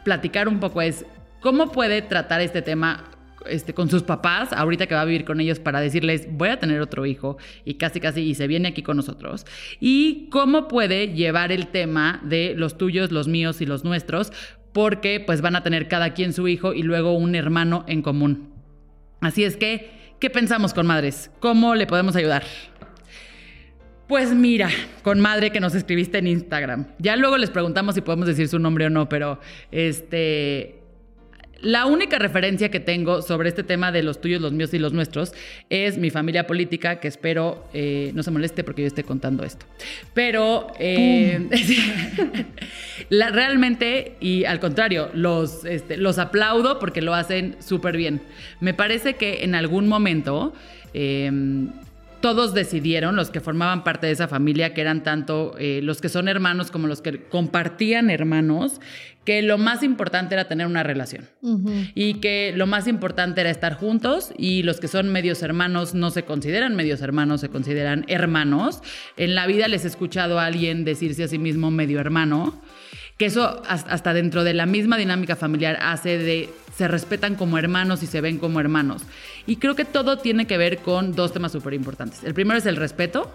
[0.04, 1.04] platicar un poco es
[1.40, 3.02] cómo puede tratar este tema
[3.48, 6.58] este, con sus papás, ahorita que va a vivir con ellos, para decirles, voy a
[6.58, 9.46] tener otro hijo y casi, casi, y se viene aquí con nosotros.
[9.80, 14.32] Y cómo puede llevar el tema de los tuyos, los míos y los nuestros,
[14.72, 18.52] porque pues van a tener cada quien su hijo y luego un hermano en común.
[19.20, 21.30] Así es que, ¿qué pensamos con madres?
[21.40, 22.44] ¿Cómo le podemos ayudar?
[24.08, 24.68] Pues mira,
[25.02, 26.88] con madre que nos escribiste en Instagram.
[26.98, 30.83] Ya luego les preguntamos si podemos decir su nombre o no, pero este
[31.60, 34.92] la única referencia que tengo sobre este tema de los tuyos, los míos y los
[34.92, 35.32] nuestros
[35.70, 39.66] es mi familia política, que espero eh, no se moleste porque yo esté contando esto.
[40.12, 41.48] Pero eh,
[43.10, 48.20] realmente, y al contrario, los, este, los aplaudo porque lo hacen súper bien.
[48.60, 50.52] Me parece que en algún momento...
[50.92, 51.70] Em,
[52.24, 56.08] todos decidieron, los que formaban parte de esa familia, que eran tanto eh, los que
[56.08, 58.80] son hermanos como los que compartían hermanos,
[59.26, 61.28] que lo más importante era tener una relación
[61.94, 66.10] y que lo más importante era estar juntos y los que son medios hermanos no
[66.10, 68.80] se consideran medios hermanos, se consideran hermanos.
[69.18, 72.58] En la vida les he escuchado a alguien decirse a sí mismo medio hermano,
[73.18, 78.02] que eso hasta dentro de la misma dinámica familiar hace de se respetan como hermanos
[78.02, 79.02] y se ven como hermanos.
[79.46, 82.24] Y creo que todo tiene que ver con dos temas súper importantes.
[82.24, 83.30] El primero es el respeto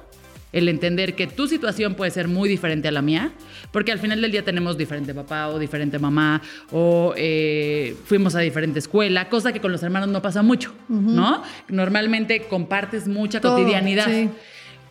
[0.52, 3.32] el entender que tu situación puede ser muy diferente a la mía,
[3.72, 8.40] porque al final del día tenemos diferente papá o diferente mamá, o eh, fuimos a
[8.40, 11.44] diferente escuela, cosa que con los hermanos no pasa mucho, ¿no?
[11.68, 14.08] Normalmente compartes mucha cotidianidad.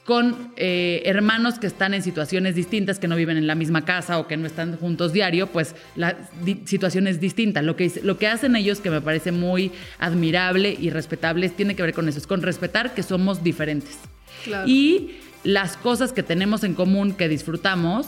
[0.08, 4.18] Con eh, hermanos que están en situaciones distintas, que no viven en la misma casa
[4.18, 6.16] o que no están juntos diario, pues la
[6.64, 7.60] situación es distinta.
[7.60, 11.82] Lo que, lo que hacen ellos, que me parece muy admirable y respetable, tiene que
[11.82, 13.98] ver con eso, es con respetar que somos diferentes.
[14.66, 15.10] Y
[15.44, 18.06] las cosas que tenemos en común, que disfrutamos,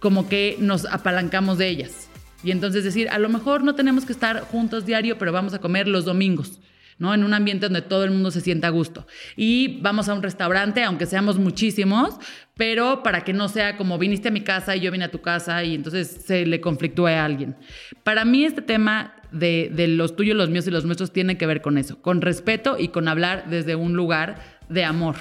[0.00, 2.08] como que nos apalancamos de ellas.
[2.44, 5.60] Y entonces decir, a lo mejor no tenemos que estar juntos diario, pero vamos a
[5.60, 6.60] comer los domingos.
[6.98, 7.12] ¿No?
[7.12, 9.06] En un ambiente donde todo el mundo se sienta a gusto.
[9.36, 12.14] Y vamos a un restaurante, aunque seamos muchísimos,
[12.56, 15.20] pero para que no sea como viniste a mi casa y yo vine a tu
[15.20, 17.56] casa y entonces se le conflictúe a alguien.
[18.02, 21.46] Para mí este tema de, de los tuyos, los míos y los nuestros tiene que
[21.46, 24.36] ver con eso, con respeto y con hablar desde un lugar
[24.68, 25.16] de amor.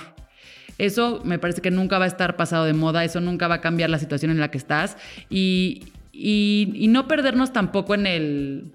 [0.78, 3.62] Eso me parece que nunca va a estar pasado de moda, eso nunca va a
[3.62, 4.98] cambiar la situación en la que estás
[5.30, 8.72] y, y no perdernos tampoco en el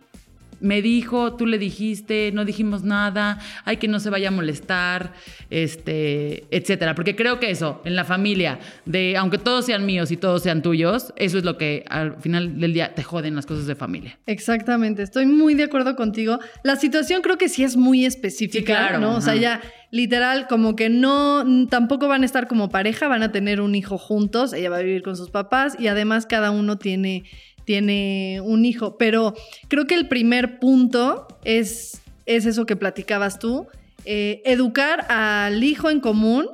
[0.60, 5.12] me dijo, tú le dijiste, no dijimos nada, hay que no se vaya a molestar,
[5.50, 6.94] este, etcétera.
[6.94, 10.62] Porque creo que eso, en la familia, de aunque todos sean míos y todos sean
[10.62, 14.18] tuyos, eso es lo que al final del día te joden las cosas de familia.
[14.26, 16.38] Exactamente, estoy muy de acuerdo contigo.
[16.62, 19.16] La situación creo que sí es muy específica, claro, ¿no?
[19.16, 23.32] O sea, ya literal, como que no, tampoco van a estar como pareja, van a
[23.32, 26.78] tener un hijo juntos, ella va a vivir con sus papás y además cada uno
[26.78, 27.24] tiene
[27.64, 28.96] tiene un hijo.
[28.98, 29.34] Pero
[29.68, 33.66] creo que el primer punto es, es eso que platicabas tú,
[34.04, 36.48] eh, educar al hijo en común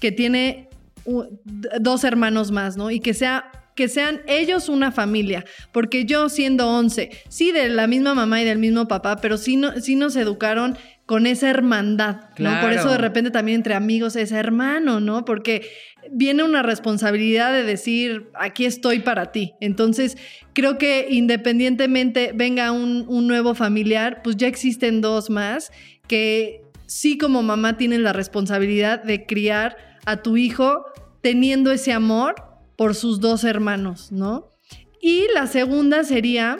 [0.00, 0.68] que tiene
[1.80, 2.90] dos hermanos más, ¿no?
[2.90, 7.86] Y que sea que sean ellos una familia, porque yo siendo 11, sí de la
[7.86, 10.76] misma mamá y del mismo papá, pero sí, no, sí nos educaron
[11.08, 12.60] con esa hermandad, ¿no?
[12.60, 15.24] Por eso de repente también entre amigos es hermano, ¿no?
[15.24, 15.66] Porque
[16.12, 19.54] viene una responsabilidad de decir, aquí estoy para ti.
[19.62, 20.18] Entonces,
[20.52, 25.72] creo que independientemente venga un, un nuevo familiar, pues ya existen dos más
[26.06, 30.84] que sí como mamá tienen la responsabilidad de criar a tu hijo
[31.22, 32.34] teniendo ese amor
[32.76, 34.50] por sus dos hermanos, ¿no?
[35.00, 36.58] Y la segunda sería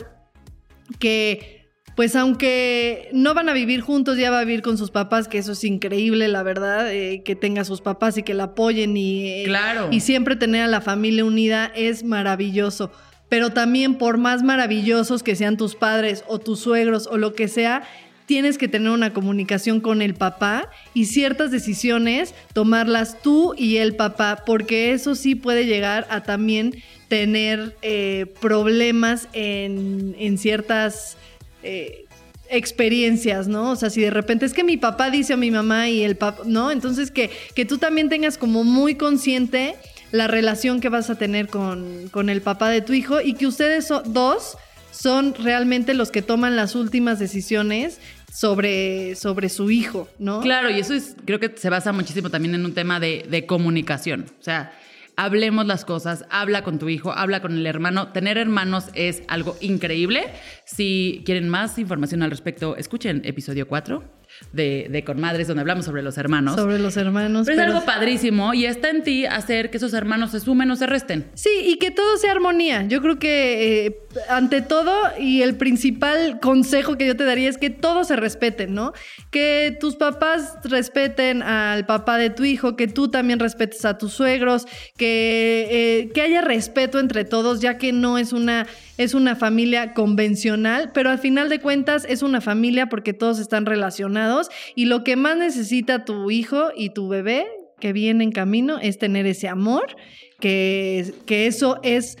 [0.97, 1.58] que
[1.99, 5.37] pues aunque no van a vivir juntos, ya va a vivir con sus papás, que
[5.37, 9.27] eso es increíble, la verdad, eh, que tenga sus papás y que la apoyen y,
[9.27, 9.89] eh, Claro.
[9.91, 12.89] y siempre tener a la familia unida es maravilloso.
[13.27, 17.49] Pero también por más maravillosos que sean tus padres o tus suegros o lo que
[17.49, 17.83] sea,
[18.27, 23.97] tienes que tener una comunicación con el papá y ciertas decisiones tomarlas tú y el
[23.97, 31.17] papá, porque eso sí puede llegar a también tener eh, problemas en, en ciertas
[31.63, 32.05] eh,
[32.49, 33.71] experiencias, ¿no?
[33.71, 36.15] O sea, si de repente es que mi papá dice a mi mamá y el
[36.15, 36.71] papá, ¿no?
[36.71, 39.75] Entonces que, que tú también tengas como muy consciente
[40.11, 43.45] la relación que vas a tener con, con el papá de tu hijo y que
[43.45, 44.57] ustedes dos
[44.91, 47.99] son realmente los que toman las últimas decisiones
[48.33, 50.41] sobre, sobre su hijo, ¿no?
[50.41, 53.45] Claro, y eso es, creo que se basa muchísimo también en un tema de, de
[53.45, 54.25] comunicación.
[54.39, 54.73] O sea,
[55.19, 58.13] hablemos las cosas, habla con tu hijo, habla con el hermano.
[58.13, 60.31] Tener hermanos es algo increíble.
[60.63, 64.18] Si quieren más información al respecto, escuchen episodio 4
[64.51, 66.55] de, de Con Madres, donde hablamos sobre los hermanos.
[66.55, 67.45] Sobre los hermanos.
[67.45, 70.75] pero es algo padrísimo y está en ti hacer que esos hermanos se sumen o
[70.75, 71.29] se resten.
[71.33, 72.83] Sí, y que todo sea armonía.
[72.83, 73.97] Yo creo que eh,
[74.29, 78.73] ante todo y el principal consejo que yo te daría es que todos se respeten,
[78.73, 78.93] ¿no?
[79.31, 84.13] Que tus papás respeten al papá de tu hijo, que tú también respetes a tus
[84.13, 84.65] suegros,
[84.97, 88.67] que, eh, que haya respeto entre todos, ya que no es una,
[88.99, 93.65] es una familia convencional, pero al final de cuentas es una familia porque todos están
[93.65, 97.47] relacionados y lo que más necesita tu hijo y tu bebé
[97.79, 99.95] que viene en camino es tener ese amor
[100.41, 102.17] que, que eso es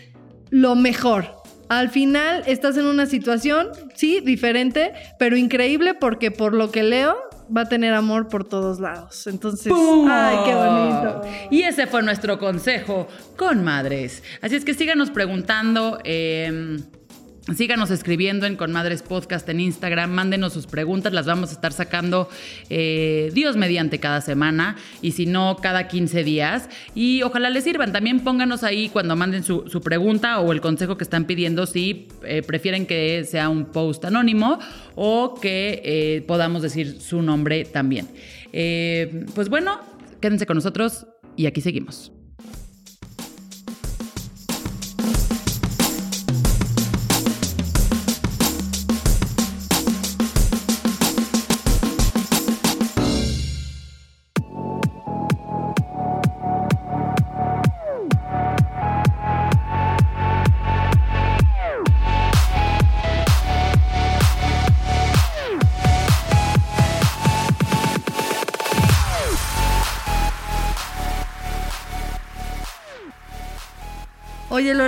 [0.51, 1.35] lo mejor.
[1.67, 7.28] Al final estás en una situación, sí, diferente, pero increíble porque por lo que leo
[7.55, 9.27] va a tener amor por todos lados.
[9.27, 9.71] Entonces,
[10.09, 11.21] ay, qué bonito.
[11.51, 13.07] Y ese fue nuestro consejo
[13.37, 14.23] con madres.
[14.41, 15.99] Así es que síganos preguntando.
[16.03, 16.77] eh,
[17.55, 21.73] Síganos escribiendo en Con Madres Podcast en Instagram, mándenos sus preguntas, las vamos a estar
[21.73, 22.29] sacando
[22.69, 26.69] eh, Dios mediante cada semana y si no, cada 15 días.
[26.93, 27.91] Y ojalá les sirvan.
[27.91, 32.43] También pónganos ahí cuando manden su, pregunta o el consejo que están pidiendo, si eh,
[32.45, 34.59] prefieren que sea un post anónimo
[34.95, 38.07] o que eh, podamos decir su nombre también.
[38.51, 39.79] Pues bueno,
[40.21, 42.11] quédense con nosotros y aquí seguimos.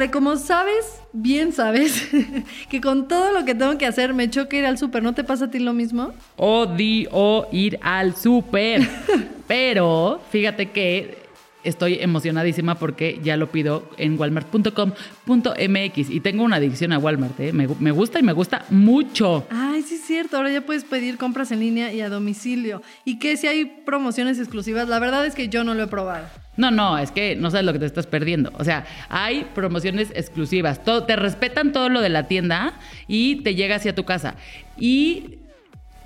[0.02, 2.10] Lore, como sabes, bien sabes,
[2.70, 5.04] que con todo lo que tengo que hacer me choca ir al súper.
[5.04, 6.12] ¿No te pasa a ti lo mismo?
[6.38, 8.88] Odio ir al súper.
[9.48, 11.20] Pero fíjate que
[11.63, 17.39] estoy emocionadísima porque ya lo pido en walmart.com.mx y tengo una adicción a Walmart.
[17.39, 17.54] ¿eh?
[17.54, 19.45] Me, gu- me gusta y me gusta mucho.
[19.50, 20.38] Ay, sí es cierto.
[20.38, 22.82] Ahora ya puedes pedir compras en línea y a domicilio.
[23.06, 26.26] Y que si hay promociones exclusivas, la verdad es que yo no lo he probado.
[26.58, 28.52] No, no, es que no sabes lo que te estás perdiendo.
[28.58, 30.84] O sea, hay promociones exclusivas.
[30.84, 32.74] Todo, te respetan todo lo de la tienda
[33.08, 34.36] y te llega hacia tu casa.
[34.78, 35.38] Y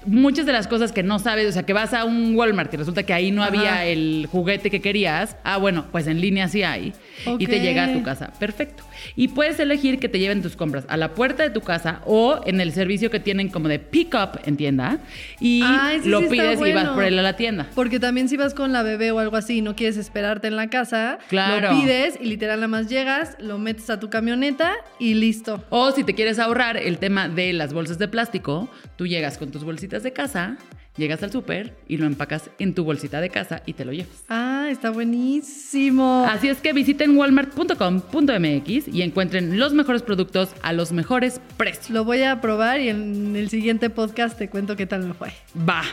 [0.05, 2.77] muchas de las cosas que no sabes, o sea, que vas a un Walmart y
[2.77, 3.49] resulta que ahí no Ajá.
[3.51, 5.35] había el juguete que querías.
[5.43, 6.93] Ah, bueno, pues en línea sí hay.
[7.39, 8.31] Y te llega a tu casa.
[8.39, 8.83] Perfecto.
[9.15, 12.41] Y puedes elegir que te lleven tus compras a la puerta de tu casa o
[12.45, 14.99] en el servicio que tienen como de pick up en tienda.
[15.39, 17.67] Y Ay, sí, lo sí pides y vas por él a la tienda.
[17.75, 20.55] Porque también si vas con la bebé o algo así y no quieres esperarte en
[20.55, 21.73] la casa, Claro.
[21.73, 25.63] lo pides y literal nada más llegas, lo metes a tu camioneta y listo.
[25.69, 29.51] O si te quieres ahorrar el tema de las bolsas de plástico, tú llegas con
[29.51, 30.57] tus bolsitas de casa,
[30.97, 34.23] llegas al súper y lo empacas en tu bolsita de casa y te lo llevas.
[34.29, 36.25] Ah, está buenísimo.
[36.27, 41.89] Así es que visiten walmart.com.mx y encuentren los mejores productos a los mejores precios.
[41.89, 45.31] Lo voy a probar y en el siguiente podcast te cuento qué tal me fue.
[45.67, 45.83] Va.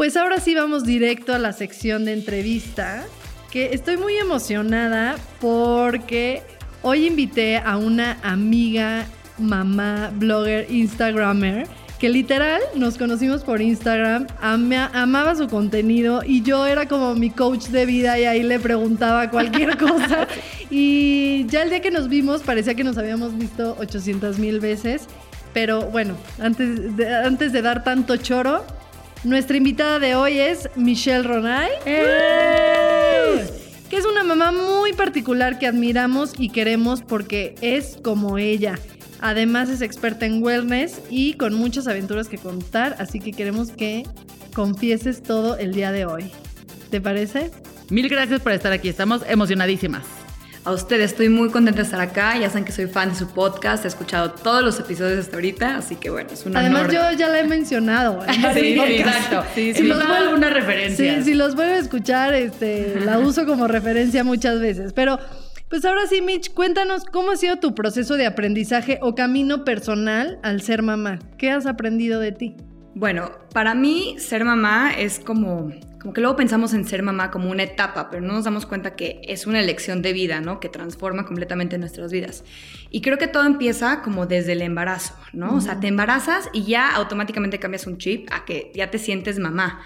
[0.00, 3.04] Pues ahora sí vamos directo a la sección de entrevista,
[3.50, 6.40] que estoy muy emocionada porque
[6.80, 9.04] hoy invité a una amiga,
[9.36, 11.66] mamá, blogger, instagramer,
[11.98, 17.28] que literal nos conocimos por Instagram, ama- amaba su contenido y yo era como mi
[17.28, 20.26] coach de vida y ahí le preguntaba cualquier cosa.
[20.70, 25.02] Y ya el día que nos vimos parecía que nos habíamos visto 800 mil veces.
[25.52, 28.64] Pero bueno, antes de, antes de dar tanto choro,
[29.24, 31.70] nuestra invitada de hoy es Michelle Ronay.
[31.84, 31.96] Que
[33.96, 38.78] es una mamá muy particular que admiramos y queremos porque es como ella.
[39.20, 44.04] Además es experta en wellness y con muchas aventuras que contar, así que queremos que
[44.54, 46.30] confieses todo el día de hoy.
[46.90, 47.50] ¿Te parece?
[47.90, 48.88] Mil gracias por estar aquí.
[48.88, 50.19] Estamos emocionadísimas.
[50.64, 52.36] A ustedes, estoy muy contenta de estar acá.
[52.38, 55.76] Ya saben que soy fan de su podcast, he escuchado todos los episodios hasta ahorita,
[55.78, 57.12] así que bueno, es un Además honor.
[57.12, 58.22] yo ya la he mencionado.
[58.26, 59.42] en Sí, sí, exacto.
[59.54, 59.88] Sí, Si sí.
[59.88, 61.22] da vuelvo- alguna Sí, referencia.
[61.22, 64.92] si los vuelvo a escuchar, este, la uso como referencia muchas veces.
[64.92, 65.18] Pero,
[65.70, 70.38] pues ahora sí, Mitch, cuéntanos cómo ha sido tu proceso de aprendizaje o camino personal
[70.42, 71.20] al ser mamá.
[71.38, 72.56] ¿Qué has aprendido de ti?
[72.94, 77.50] Bueno, para mí ser mamá es como, como que luego pensamos en ser mamá como
[77.50, 80.58] una etapa, pero no nos damos cuenta que es una elección de vida, ¿no?
[80.58, 82.42] Que transforma completamente nuestras vidas.
[82.90, 85.54] Y creo que todo empieza como desde el embarazo, ¿no?
[85.54, 89.38] O sea, te embarazas y ya automáticamente cambias un chip a que ya te sientes
[89.38, 89.80] mamá.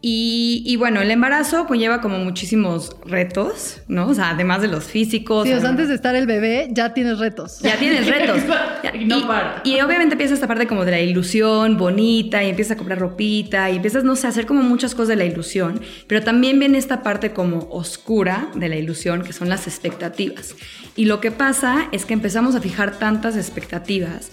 [0.00, 4.06] Y, y bueno, el embarazo conlleva como muchísimos retos, ¿no?
[4.06, 5.42] O sea, además de los físicos.
[5.44, 7.58] Sí, o sea, además- antes de estar el bebé, ya tienes retos.
[7.60, 8.38] ya tienes retos.
[8.94, 9.60] Y no para.
[9.64, 13.70] y obviamente empieza esta parte como de la ilusión bonita y empiezas a comprar ropita
[13.70, 16.78] y empiezas, no sé, a hacer como muchas cosas de la ilusión, pero también viene
[16.78, 20.54] esta parte como oscura de la ilusión que son las expectativas.
[20.96, 24.30] Y lo que pasa es que empezamos a fijar tantas expectativas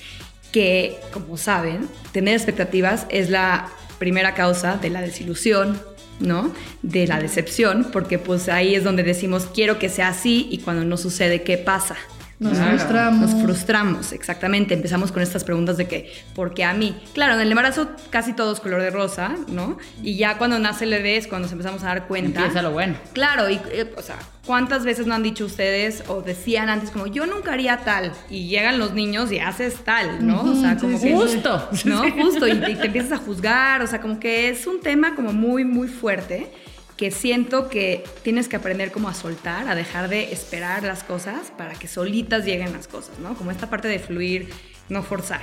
[0.52, 3.68] que, como saben, tener expectativas es la
[3.98, 5.80] primera causa de la desilusión,
[6.20, 6.54] ¿no?
[6.82, 10.86] De la decepción, porque pues ahí es donde decimos quiero que sea así y cuando
[10.86, 11.96] no sucede, ¿qué pasa?
[12.38, 13.32] Nos Claro, frustramos.
[13.32, 14.74] Nos frustramos, exactamente.
[14.74, 17.00] Empezamos con estas preguntas de que, ¿por qué a mí?
[17.14, 19.78] Claro, en el embarazo casi todo es color de rosa, ¿no?
[20.04, 22.42] Y ya cuando nace el bebé es cuando nos empezamos a dar cuenta.
[22.42, 22.96] Empieza lo bueno.
[23.14, 27.08] Claro, y, eh, o sea, ¿cuántas veces no han dicho ustedes o decían antes como,
[27.08, 28.12] yo nunca haría tal?
[28.30, 30.42] Y llegan los niños y haces tal, ¿no?
[30.42, 31.16] O sea, como sí, que...
[31.16, 31.70] Justo.
[31.86, 32.12] ¿no?
[32.12, 35.32] Justo, y, y te empiezas a juzgar, o sea, como que es un tema como
[35.32, 36.52] muy, muy fuerte
[36.98, 41.52] que siento que tienes que aprender como a soltar, a dejar de esperar las cosas
[41.58, 43.36] para que solitas lleguen las cosas, ¿no?
[43.36, 44.50] Como esta parte de fluir,
[44.88, 45.42] no forzar,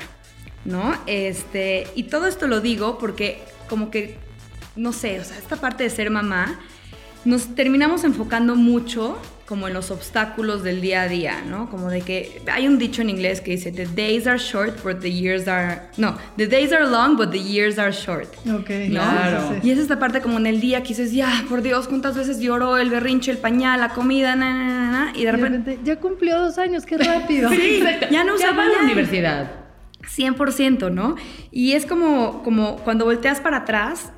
[0.65, 0.99] ¿no?
[1.07, 4.19] Este, y todo esto lo digo porque como que,
[4.77, 6.61] no sé, o sea, esta parte de ser mamá,
[7.25, 11.69] nos terminamos enfocando mucho como en los obstáculos del día a día, ¿no?
[11.69, 15.01] Como de que hay un dicho en inglés que dice, the days are short, but
[15.01, 15.83] the years are...
[15.99, 18.29] No, the days are long, but the years are short.
[18.47, 19.01] Ok, ¿No?
[19.01, 19.49] Claro.
[19.51, 19.69] sí, sí.
[19.69, 22.41] Y es esta parte como en el día que dices, ya, por Dios, cuántas veces
[22.41, 25.59] lloró el berrinche, el pañal, la comida, na, na, na, na", y de repente...
[25.59, 27.51] repente, ya cumplió dos años, qué rápido.
[27.51, 29.51] Sí, ya no usa ya va a la universidad.
[30.03, 31.17] 100%, ¿no?
[31.51, 34.13] Y es como, como cuando volteas para atrás,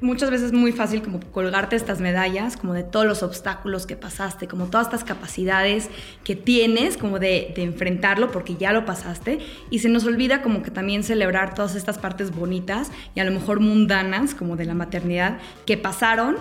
[0.00, 3.96] muchas veces es muy fácil como colgarte estas medallas, como de todos los obstáculos que
[3.96, 5.88] pasaste, como todas estas capacidades
[6.24, 9.38] que tienes, como de, enfrentarlo porque ya lo pasaste,
[9.70, 13.32] y se nos olvida como que también celebrar todas estas partes bonitas y a lo
[13.32, 16.36] mejor mundanas, como de la maternidad, que pasaron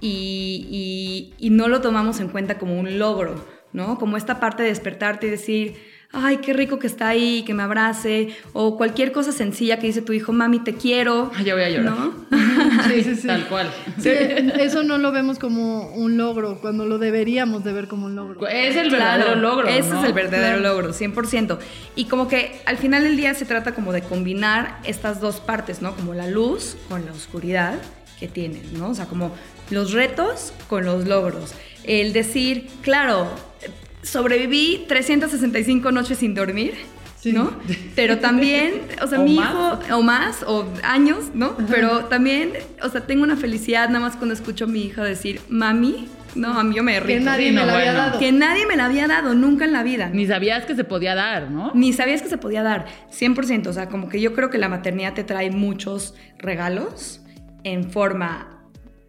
[0.00, 3.98] y no lo tomamos en cuenta como un logro, ¿no?
[3.98, 5.74] Como esta parte de despertarte y decir,
[6.12, 10.02] ay, qué rico que está ahí, que me abrace, o cualquier cosa sencilla que dice
[10.02, 11.30] tu hijo, mami, te quiero.
[11.34, 11.92] Ay, ya voy a llorar.
[11.98, 12.14] ¿no?
[12.88, 13.26] Sí, sí, sí.
[13.26, 13.70] Tal cual.
[13.98, 14.10] Sí,
[14.58, 18.46] eso no lo vemos como un logro, cuando lo deberíamos de ver como un logro.
[18.48, 19.68] Es el verdadero Claro, logro.
[19.68, 20.00] Ese ¿no?
[20.00, 20.74] es el verdadero Claro.
[20.74, 21.58] logro, 100%.
[21.96, 25.82] Y como que al final del día se trata como de combinar estas dos partes,
[25.82, 25.94] ¿no?
[25.94, 27.74] Como la luz con la oscuridad
[28.18, 28.90] que tienes, ¿no?
[28.90, 29.34] O sea, como
[29.70, 31.52] los retos con los logros.
[31.84, 33.28] El decir, claro,
[34.06, 36.74] sobreviví 365 noches sin dormir.
[37.18, 37.32] Sí.
[37.32, 37.50] ¿no?
[37.96, 39.50] Pero también, o sea, O mi más.
[39.50, 41.56] hijo, o más, o años, ¿no?
[41.68, 42.52] Pero también,
[42.82, 46.56] o sea, tengo una felicidad nada más cuando escucho a mi hija decir, mami, no,
[46.56, 47.24] a mí yo me Que derrito.
[47.24, 47.98] nadie Sí, me no, había bueno.
[47.98, 48.18] dado.
[48.20, 50.08] Que nadie me la había dado nunca en la vida.
[50.12, 51.72] Ni sabías que se podía dar, ¿no?
[51.74, 52.86] Ni sabías que se podía dar.
[53.10, 53.66] 100%.
[53.68, 57.22] O sea, como que yo creo que la maternidad te trae muchos regalos
[57.64, 58.55] en forma,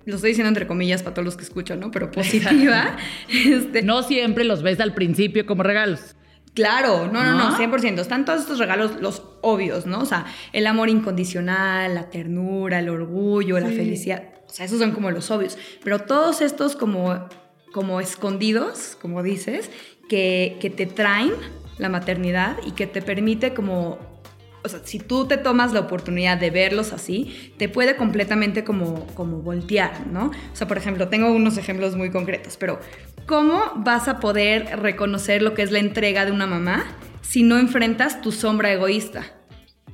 [0.07, 1.91] lo estoy diciendo entre comillas para todos los que escuchan, ¿no?
[1.91, 2.95] Pero positiva.
[3.27, 6.15] Este, No siempre los ves al principio como regalos.
[6.53, 7.57] Claro, no, no, no, ¿No?
[7.57, 7.99] 100%.
[7.99, 9.99] Están todos estos regalos, los obvios, ¿no?
[9.99, 14.23] O sea, el amor incondicional, la ternura, el orgullo, la felicidad.
[14.47, 15.57] O sea, esos son como los obvios.
[15.83, 17.27] Pero todos estos como,
[17.73, 19.69] como escondidos, como dices,
[20.09, 21.33] que, que te traen
[21.77, 23.99] la maternidad y que te permite como
[24.83, 30.07] si tú te tomas la oportunidad de verlos así, te puede completamente como, como voltear,
[30.07, 30.27] ¿no?
[30.27, 32.79] O sea, por ejemplo, tengo unos ejemplos muy concretos, pero
[33.25, 36.85] ¿cómo vas a poder reconocer lo que es la entrega de una mamá
[37.21, 39.25] si no enfrentas tu sombra egoísta?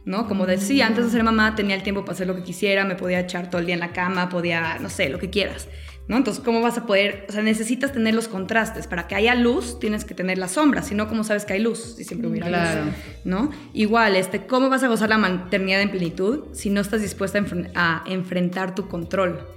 [0.06, 0.28] ¿no?
[0.28, 2.96] Como decía, antes de ser mamá tenía el tiempo para hacer lo que quisiera, me
[2.96, 5.68] podía echar todo el día en la cama, podía, no sé, lo que quieras.
[6.08, 6.18] ¿No?
[6.18, 7.26] Entonces, ¿cómo vas a poder?
[7.30, 8.88] O sea, necesitas tener los contrastes.
[8.88, 10.82] Para que haya luz, tienes que tener la sombra.
[10.82, 11.96] Si no, ¿cómo sabes que hay luz?
[11.98, 12.86] Si siempre hubiera Claro.
[12.86, 12.94] luz,
[13.24, 13.52] ¿no?
[13.74, 17.42] Igual, este, ¿cómo vas a gozar la maternidad en plenitud si no estás dispuesta a,
[17.42, 19.48] enfren- a enfrentar tu control?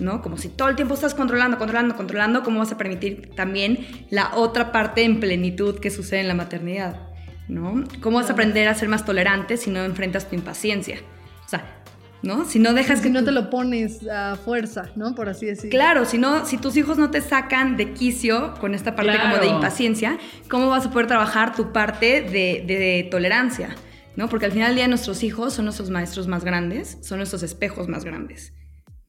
[0.00, 0.22] ¿No?
[0.22, 4.36] Como si todo el tiempo estás controlando, controlando, controlando, ¿cómo vas a permitir también la
[4.36, 7.08] otra parte en plenitud que sucede en la maternidad?
[7.48, 7.82] ¿No?
[8.00, 10.98] ¿Cómo vas a aprender a ser más tolerante si no enfrentas tu impaciencia?
[11.44, 11.77] O sea,
[12.22, 12.44] ¿no?
[12.44, 15.14] Si no dejas si que no te lo pones a fuerza, ¿no?
[15.14, 15.70] Por así decirlo.
[15.70, 19.36] Claro, si, no, si tus hijos no te sacan de quicio con esta parte como
[19.38, 23.76] de impaciencia, ¿cómo vas a poder trabajar tu parte de, de tolerancia?
[24.16, 24.28] ¿No?
[24.28, 27.86] Porque al final del día nuestros hijos son nuestros maestros más grandes, son nuestros espejos
[27.88, 28.52] más grandes.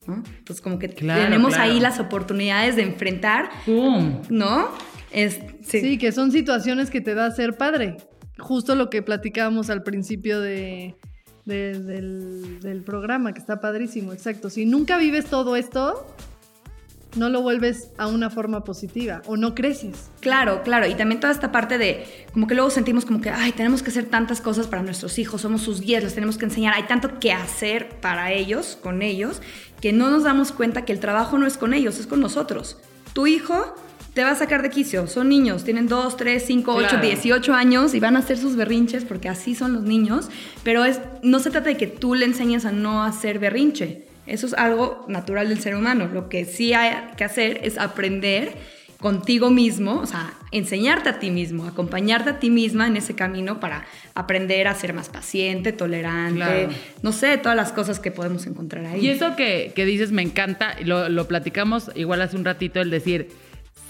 [0.05, 0.23] ¿no?
[0.37, 1.71] Entonces como que Claro, tenemos claro.
[1.71, 4.21] ahí las oportunidades de enfrentar, ¡Pum!
[4.29, 4.69] ¿no?
[5.11, 5.81] Es, sí.
[5.81, 5.97] Sí.
[5.97, 7.97] que son situaciones que te da ser padre.
[8.37, 10.95] Justo lo que platicábamos al principio de,
[11.49, 14.49] de- del, programa, que está padrísimo, exacto.
[14.49, 16.07] Si nunca vives todo esto,
[17.15, 20.09] no lo vuelves a una forma positiva o no creces.
[20.21, 20.87] Claro, claro.
[20.87, 23.89] Y también toda esta parte de, como que luego sentimos como que, ay, tenemos que
[23.89, 27.19] hacer tantas cosas para nuestros hijos, somos sus guías, los tenemos que enseñar, hay tanto
[27.19, 29.41] que hacer para ellos, con ellos,
[29.81, 32.77] que no nos damos cuenta que el trabajo no es con ellos, es con nosotros.
[33.13, 33.75] Tu hijo
[34.19, 37.07] te va a sacar de quicio, son niños, tienen 2, 3, 5, 8, Claro.
[37.07, 40.27] 18 años y van a hacer sus berrinches porque así son los niños,
[40.61, 44.03] pero es, no se trata de que tú le enseñes a no hacer berrinche.
[44.27, 46.09] Eso es algo natural del ser humano.
[46.13, 48.57] Lo que sí hay que hacer es aprender
[48.99, 53.61] contigo mismo, o sea, enseñarte a ti mismo, acompañarte a ti misma en ese camino
[53.61, 56.69] para aprender a ser más paciente, tolerante, Claro.
[57.03, 58.99] no sé, todas las cosas que podemos encontrar ahí.
[59.05, 62.89] Y eso que, que dices me encanta, lo, lo platicamos igual hace un ratito, el
[62.89, 63.29] decir,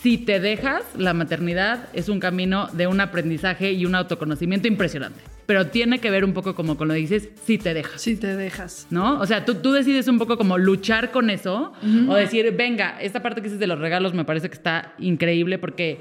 [0.01, 5.19] si te dejas, la maternidad es un camino de un aprendizaje y un autoconocimiento impresionante.
[5.45, 8.01] Pero tiene que ver un poco como con lo que dices, si te dejas.
[8.01, 8.87] Si te dejas.
[8.91, 9.19] ¿No?
[9.19, 11.73] O sea, tú, tú decides un poco como luchar con eso
[12.07, 15.57] o decir, venga, esta parte que dices de los regalos me parece que está increíble
[15.57, 15.99] porque,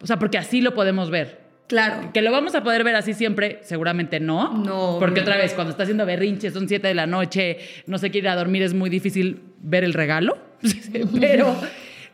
[0.00, 1.48] o sea, porque así lo podemos ver.
[1.68, 2.10] Claro.
[2.14, 4.54] Que lo vamos a poder ver así siempre, seguramente no.
[4.54, 8.10] No, Porque otra vez, cuando está haciendo berrinches, son 7 de la noche, no se
[8.10, 10.38] quiere ir a dormir, es muy difícil ver el regalo.
[11.20, 11.54] pero,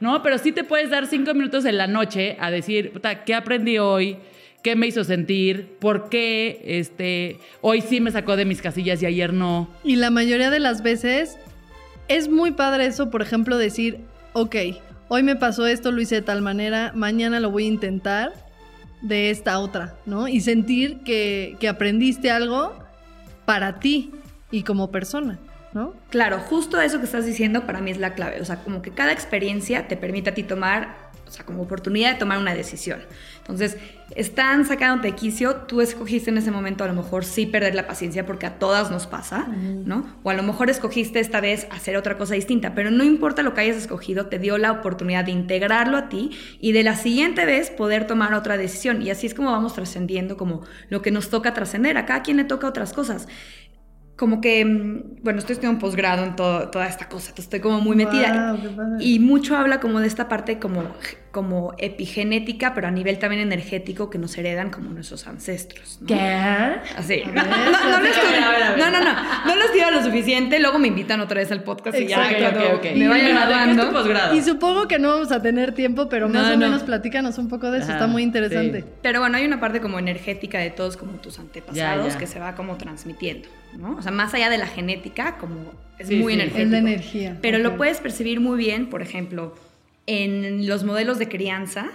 [0.00, 2.92] no, pero sí te puedes dar cinco minutos en la noche a decir,
[3.24, 4.16] ¿qué aprendí hoy?
[4.62, 5.76] ¿Qué me hizo sentir?
[5.78, 9.68] ¿Por qué este, hoy sí me sacó de mis casillas y ayer no?
[9.84, 11.36] Y la mayoría de las veces
[12.08, 14.00] es muy padre eso, por ejemplo, decir,
[14.32, 14.56] ok,
[15.08, 18.32] hoy me pasó esto, lo hice de tal manera, mañana lo voy a intentar
[19.02, 20.28] de esta otra, ¿no?
[20.28, 22.72] Y sentir que, que aprendiste algo
[23.44, 24.12] para ti
[24.50, 25.38] y como persona,
[25.74, 25.92] ¿no?
[26.08, 28.40] Claro, justo eso que estás diciendo para mí es la clave.
[28.40, 30.96] O sea, como que cada experiencia te permite a ti tomar,
[31.26, 33.00] o sea, como oportunidad de tomar una decisión.
[33.38, 33.76] Entonces,
[34.14, 37.86] están sacándote de quicio, tú escogiste en ese momento a lo mejor sí perder la
[37.86, 40.06] paciencia porque a todas nos pasa, ¿no?
[40.22, 43.52] O a lo mejor escogiste esta vez hacer otra cosa distinta, pero no importa lo
[43.54, 47.44] que hayas escogido, te dio la oportunidad de integrarlo a ti y de la siguiente
[47.44, 49.02] vez poder tomar otra decisión.
[49.02, 51.98] Y así es como vamos trascendiendo como lo que nos toca trascender.
[51.98, 53.26] A cada quien le toca otras cosas
[54.16, 57.60] como que, mm, bueno, estoy estudiando un posgrado en todo- toda esta cosa, entonces estoy
[57.60, 58.52] como muy metida.
[59.00, 60.82] Y mucho habla como de esta parte como,
[61.34, 65.98] como epigenética, pero a nivel también energético que nos heredan como nuestros ancestros.
[66.00, 66.16] ¿no?
[66.96, 67.22] Así.
[67.26, 69.12] No, no, no, no, no, no,
[69.46, 72.58] no lo estudio lo suficiente, luego me invitan otra vez al podcast y ya Exacto,
[72.60, 72.96] cuando ok, ok.
[72.96, 73.92] me vaya Bueno, ¿de qué es tu graduando.
[73.92, 74.34] posgrado?
[74.36, 76.58] Y supongo que no vamos a tener tiempo, pero más No, o no.
[76.58, 78.80] menos platícanos un poco de eso, Ajá, está muy interesante.
[78.82, 78.86] sí.
[79.02, 82.18] Pero bueno, hay una parte como energética de todos como tus antepasados Ya, ya.
[82.18, 83.96] que se va como transmitiendo, ¿no?
[83.96, 86.40] O sea, más allá de la genética, como es Sí, muy sí.
[86.40, 86.64] energético.
[86.64, 87.36] Es la energía.
[87.42, 89.54] Pero lo puedes percibir muy bien, por ejemplo,
[90.06, 91.90] en los modelos de crianza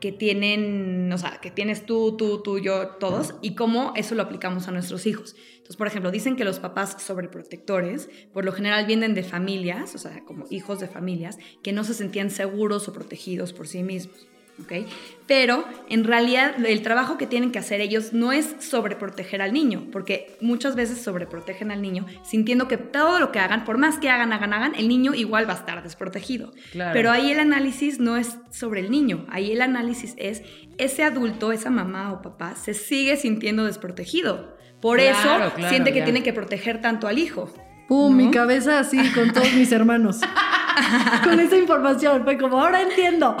[0.00, 4.22] que tienen, o sea, que tienes tú, tú, tú, yo, todos, y cómo eso lo
[4.22, 5.34] aplicamos a nuestros hijos.
[5.52, 9.98] Entonces, por ejemplo, dicen que los papás sobreprotectores, por lo general vienen de familias, o
[9.98, 14.26] sea, como hijos de familias, que no se sentían seguros o protegidos por sí mismos.
[14.62, 14.88] ¿Ok?
[15.26, 19.88] Pero en realidad el trabajo que tienen que hacer ellos no es sobreproteger al niño,
[19.92, 24.08] porque muchas veces sobreprotegen al niño sintiendo que todo lo que hagan, por más que
[24.08, 26.52] hagan, hagan, hagan, el niño igual va a estar desprotegido.
[26.72, 26.92] Claro.
[26.92, 30.42] Pero ahí el análisis no es sobre el niño, ahí el análisis es
[30.78, 34.56] ese adulto, esa mamá o papá, se sigue sintiendo desprotegido.
[34.80, 37.52] Por Claro, eso claro, siente que tiene que proteger tanto al hijo.
[37.88, 38.24] Pum, ¿no?
[38.24, 40.20] mi cabeza así con todos mis hermanos.
[41.24, 42.24] con esa información.
[42.24, 43.36] Fue como, ahora entiendo.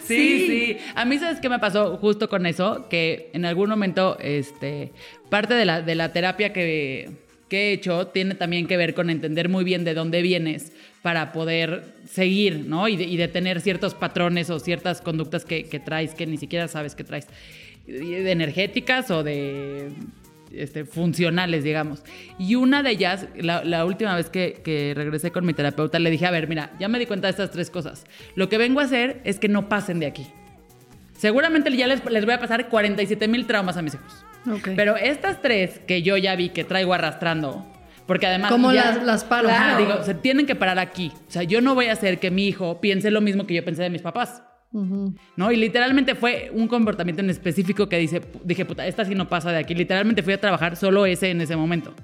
[0.00, 2.86] Sí, sí, A mí, ¿sabes qué me pasó justo con eso?
[2.88, 4.92] Que en algún momento, este,
[5.30, 7.10] parte de la, de la terapia que,
[7.48, 10.72] que he hecho tiene también que ver con entender muy bien de dónde vienes
[11.02, 12.88] para poder seguir, ¿no?
[12.88, 16.68] Y, de, y detener ciertos patrones o ciertas conductas que, que, traes que ni siquiera
[16.68, 17.28] sabes que traes.
[17.86, 19.92] De energéticas o de
[20.52, 22.02] este, funcionales, digamos.
[22.38, 26.10] Y una de ellas, la, la última vez que, que, regresé con mi terapeuta, le
[26.10, 28.04] dije, a ver, mira, ya me di cuenta de estas tres cosas.
[28.34, 30.26] Lo que vengo a hacer es que no pasen de aquí.
[31.16, 34.24] Seguramente ya les, les voy a pasar 47 mil traumas a mis hijos.
[34.58, 34.76] Okay.
[34.76, 37.66] Pero estas tres que yo ya vi que traigo arrastrando,
[38.06, 38.52] porque además.
[38.52, 39.48] ¿Cómo ya, las, las paro?
[39.48, 39.78] Claro.
[39.78, 41.12] Digo, se tienen que parar aquí.
[41.28, 43.64] O sea, yo no voy a hacer que mi hijo piense lo mismo que yo
[43.64, 44.42] pensé de mis papás.
[44.76, 45.14] Uh -huh.
[45.36, 45.50] ¿No?
[45.50, 49.50] Y literalmente fue un comportamiento en específico que dice, dije, puta, esta sí no pasa
[49.50, 49.74] de aquí.
[49.74, 51.94] Literalmente fui a trabajar solo ese en ese momento.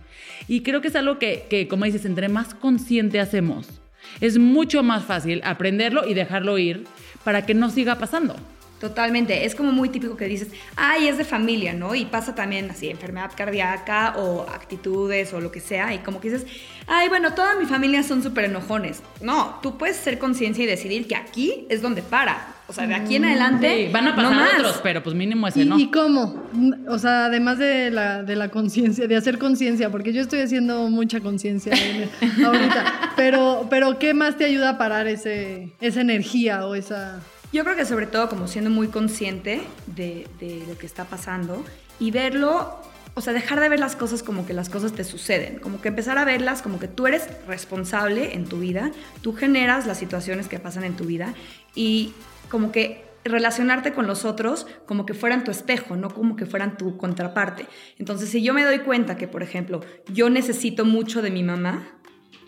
[0.49, 3.83] Y creo que es algo que, que como dices, entre más consciente hacemos,
[4.23, 6.85] es mucho más fácil aprenderlo y dejarlo ir
[7.25, 8.37] para que no siga pasando.
[8.83, 11.95] Totalmente, es como muy típico que dices, ay, es de familia, ¿no?
[11.95, 16.31] Y pasa también así, enfermedad cardíaca o actitudes o lo que sea, y como que
[16.31, 16.49] dices,
[16.89, 19.01] ay, bueno, toda mi familia son súper enojones.
[19.21, 22.52] No, tú puedes ser conciencia y decidir que aquí es donde para.
[22.69, 23.87] O sea, de aquí en adelante.
[23.87, 25.79] Sí, van a pasar no otros, pero pues mínimo ese ¿Y, no.
[25.79, 26.43] ¿Y cómo?
[26.89, 30.89] O sea, además de la, de la conciencia, de hacer conciencia, porque yo estoy haciendo
[30.89, 31.75] mucha conciencia
[32.45, 37.21] ahorita, pero, pero ¿qué más te ayuda a parar ese, esa energía o esa...
[37.53, 41.63] Yo creo que sobre todo como siendo muy consciente de, de, lo que está pasando
[42.01, 42.81] y verlo,
[43.13, 45.89] o sea, dejar de ver las cosas como que las cosas te suceden, como que
[45.89, 50.49] empezar a verlas como que tú eres responsable en tu vida, tú generas las situaciones
[50.49, 51.35] que pasan en tu vida
[51.75, 52.15] y
[52.53, 56.77] como que relacionarte con los otros como que fueran tu espejo, no como que fueran
[56.77, 57.67] tu contraparte.
[57.99, 59.81] Entonces, si yo me doy cuenta que, por ejemplo,
[60.13, 61.89] yo necesito mucho de mi mamá,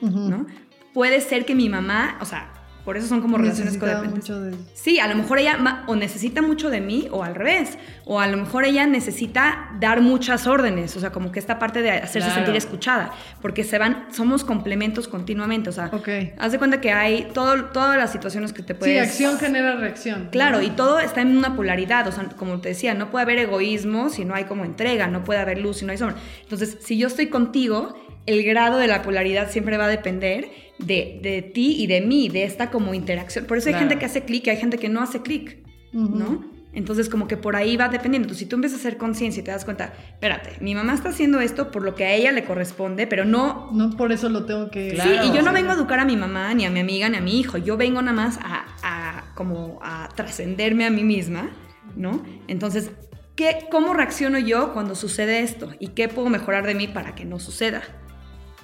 [0.03, 0.29] uh -huh.
[0.29, 0.47] ¿no?
[0.93, 2.53] Puede ser que mi mamá, o sea,
[2.85, 4.29] por eso son como relaciones codependientes.
[4.29, 4.55] De...
[4.75, 7.79] Sí, a lo mejor ella o necesita mucho de mí o al revés.
[8.05, 10.95] O a lo mejor ella necesita dar muchas órdenes.
[10.95, 12.35] O sea, como que esta parte de hacerse claro.
[12.35, 13.13] sentir escuchada.
[13.41, 15.71] Porque se van, somos complementos continuamente.
[15.71, 16.35] O sea, okay.
[16.39, 18.95] haz de cuenta que hay todo, todas las situaciones que te puedes...
[18.95, 20.29] Sí, acción genera reacción.
[20.31, 22.07] Claro, y todo está en una polaridad.
[22.07, 25.07] O sea, como te decía, no puede haber egoísmo si no hay como entrega.
[25.07, 26.17] No puede haber luz si no hay sombra.
[26.43, 27.95] Entonces, si yo estoy contigo,
[28.27, 32.29] el grado de la polaridad siempre va a depender de, de, ti y de mí,
[32.29, 33.47] de esta como interacción.
[33.47, 33.89] Por eso hay claro.
[33.89, 35.59] gente que hace clic y hay gente que no hace clic,
[35.93, 36.11] uh -huh.
[36.11, 36.55] ¿no?
[36.75, 38.27] Entonces como que por ahí va dependiendo.
[38.27, 41.11] Entonces, si tú empiezas a hacer conciencia y te das cuenta, espérate, mi mamá está
[41.11, 43.71] haciendo esto por lo que a ella le corresponde, pero no...
[43.73, 44.91] No por eso lo tengo que...
[44.91, 47.09] Sí, claro, y yo no vengo a educar a mi mamá, ni a mi amiga,
[47.09, 47.59] ni a mi hijo.
[47.59, 51.51] Yo vengo nada más a, a como a trascenderme a mí misma,
[51.97, 52.25] ¿no?
[52.49, 52.91] Entonces,
[53.37, 55.73] ¿qué, ¿cómo reacciono yo cuando sucede esto?
[55.79, 57.83] ¿Y qué puedo mejorar de mí para que no suceda?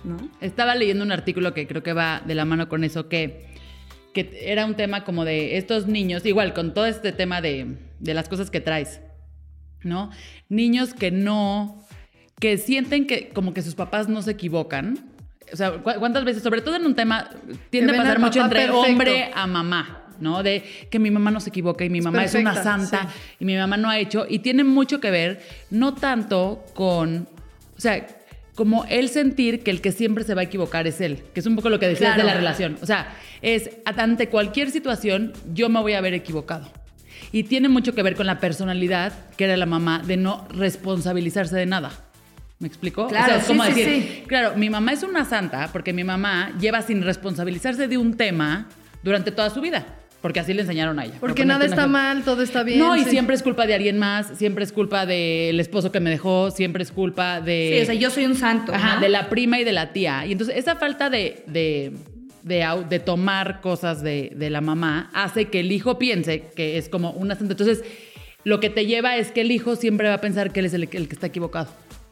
[0.05, 0.16] ¿No?
[0.40, 3.46] Estaba leyendo un artículo que creo que va de la mano con eso, que,
[4.14, 8.14] que era un tema como de estos niños, igual con todo este tema de, de
[8.14, 9.01] las cosas que traes,
[9.82, 10.11] ¿no?
[10.48, 11.84] Niños que no,
[12.40, 15.11] que sienten que como que sus papás no se equivocan.
[15.53, 17.28] O sea, ¿cuántas veces, sobre todo en un tema,
[17.70, 18.80] tiende a pasar mucho entre perfecto.
[18.80, 20.42] hombre a mamá, ¿no?
[20.42, 23.11] De que mi mamá no se equivoca y mi mamá es, perfecta, es una santa
[23.11, 23.36] sí.
[23.40, 24.26] y mi mamá no ha hecho.
[24.28, 27.28] Y tiene mucho que ver, no tanto con,
[27.76, 28.07] o sea,
[28.61, 31.46] como el sentir que el que siempre se va a equivocar es él, que es
[31.46, 32.28] un poco lo que decías claro.
[32.28, 32.76] de la relación.
[32.82, 36.70] O sea, es ante cualquier situación yo me voy a haber equivocado.
[37.32, 41.56] Y tiene mucho que ver con la personalidad que era la mamá de no responsabilizarse
[41.56, 41.90] de nada.
[42.58, 43.08] ¿Me explico?
[43.08, 44.24] Claro, o sea, es como sí, decir, sí, sí.
[44.26, 48.68] claro, mi mamá es una santa porque mi mamá lleva sin responsabilizarse de un tema
[49.02, 49.86] durante toda su vida.
[50.20, 51.14] Porque así le enseñaron a ella.
[51.18, 52.78] Porque nada está mal, todo está bien.
[52.78, 53.10] No, y sí.
[53.10, 56.82] siempre es culpa de alguien más, siempre es culpa del esposo que me dejó, siempre
[56.82, 57.72] es culpa de...
[57.74, 58.74] Sí, o sea, yo soy un santo.
[58.74, 59.00] Ajá, ¿no?
[59.00, 60.26] de la prima y de la tía.
[60.26, 61.92] Y entonces esa falta de, de,
[62.42, 66.90] de, de tomar cosas de, de, la mamá hace que el hijo piense que es
[66.90, 67.54] como una santa.
[67.54, 67.82] Entonces,
[68.44, 70.74] lo que te lleva es que el hijo siempre va a pensar que él es
[70.74, 71.68] el, el que está equivocado.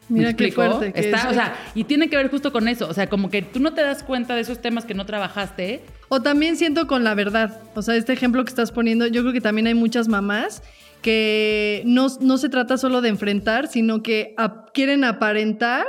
[0.08, 0.92] Mira qué fuerte.
[0.92, 1.24] Que Está, es...
[1.26, 2.88] o sea, y tiene que ver justo con eso.
[2.88, 5.82] O sea, como que tú no te das cuenta de esos temas que no trabajaste.
[6.08, 7.60] O también siento con la verdad.
[7.74, 10.62] O sea, este ejemplo que estás poniendo, yo creo que también hay muchas mamás
[11.02, 14.34] que no, no se trata solo de enfrentar, sino que
[14.72, 15.86] quieren aparentar.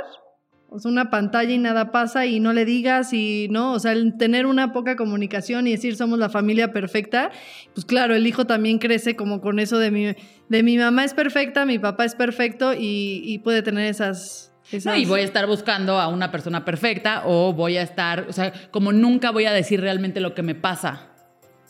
[0.72, 3.90] O sea, una pantalla y nada pasa y no le digas y no, o sea,
[3.90, 7.32] el tener una poca comunicación y decir somos la familia perfecta,
[7.74, 10.14] pues claro, el hijo también crece como con eso de mi,
[10.48, 14.52] de mi mamá es perfecta, mi papá es perfecto y, y puede tener esas.
[14.84, 18.32] No, y voy a estar buscando a una persona perfecta o voy a estar, o
[18.32, 21.08] sea, como nunca voy a decir realmente lo que me pasa.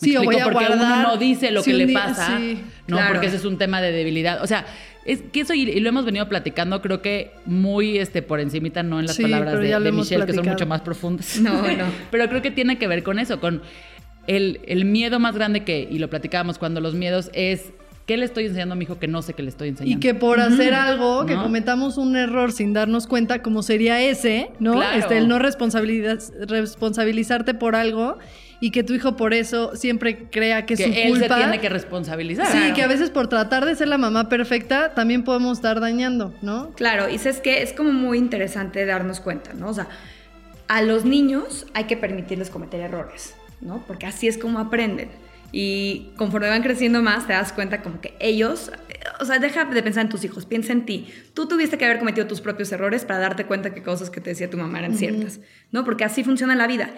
[0.03, 2.36] ¿Me sí, o voy a Porque guardar, uno no dice lo que le día, pasa,
[2.38, 2.96] sí, ¿no?
[2.96, 3.12] claro.
[3.12, 4.42] Porque ese es un tema de debilidad.
[4.42, 4.66] O sea,
[5.05, 8.82] es que eso, y, y lo hemos venido platicando, creo que muy este, por encimita,
[8.82, 11.36] no en las Sí, palabras de, Michelle, que son mucho más profundas.
[11.40, 11.84] No, no.
[12.11, 13.62] pero creo que tiene que ver con eso, con
[14.26, 17.72] el, el miedo más grande que, y lo platicábamos cuando los miedos es,
[18.07, 19.96] ¿qué le estoy enseñando a mi hijo que no sé que le estoy enseñando?
[19.96, 21.44] Y que por hacer algo, que ¿No?
[21.44, 24.74] cometamos un error sin darnos cuenta, como sería ese, ¿no?
[24.74, 24.98] Claro.
[24.98, 28.18] Este, el no responsabilizarte por algo
[28.61, 31.37] y que tu hijo por eso siempre crea que es su él culpa.
[31.37, 32.47] se tiene que responsabilizar.
[32.47, 36.35] Sí, que a veces por tratar de ser la mamá perfecta también podemos estar dañando,
[36.43, 36.71] ¿no?
[36.73, 39.71] Claro, y sabes que es como muy interesante darnos cuenta, ¿no?
[39.71, 39.89] O sea,
[40.69, 43.83] a los niños hay que permitirles cometer errores, ¿no?
[43.87, 45.09] Porque así es como aprenden.
[45.53, 48.71] Y conforme van creciendo más, te das cuenta como que ellos,
[49.19, 51.09] o sea, deja de pensar en tus hijos, piensa en ti.
[51.35, 54.31] Tú tuviste que haber cometido tus propios errores para darte cuenta que cosas que te
[54.31, 55.41] decía tu mamá eran ciertas,
[55.73, 55.85] ¿no?
[55.85, 56.91] Porque así funciona la vida.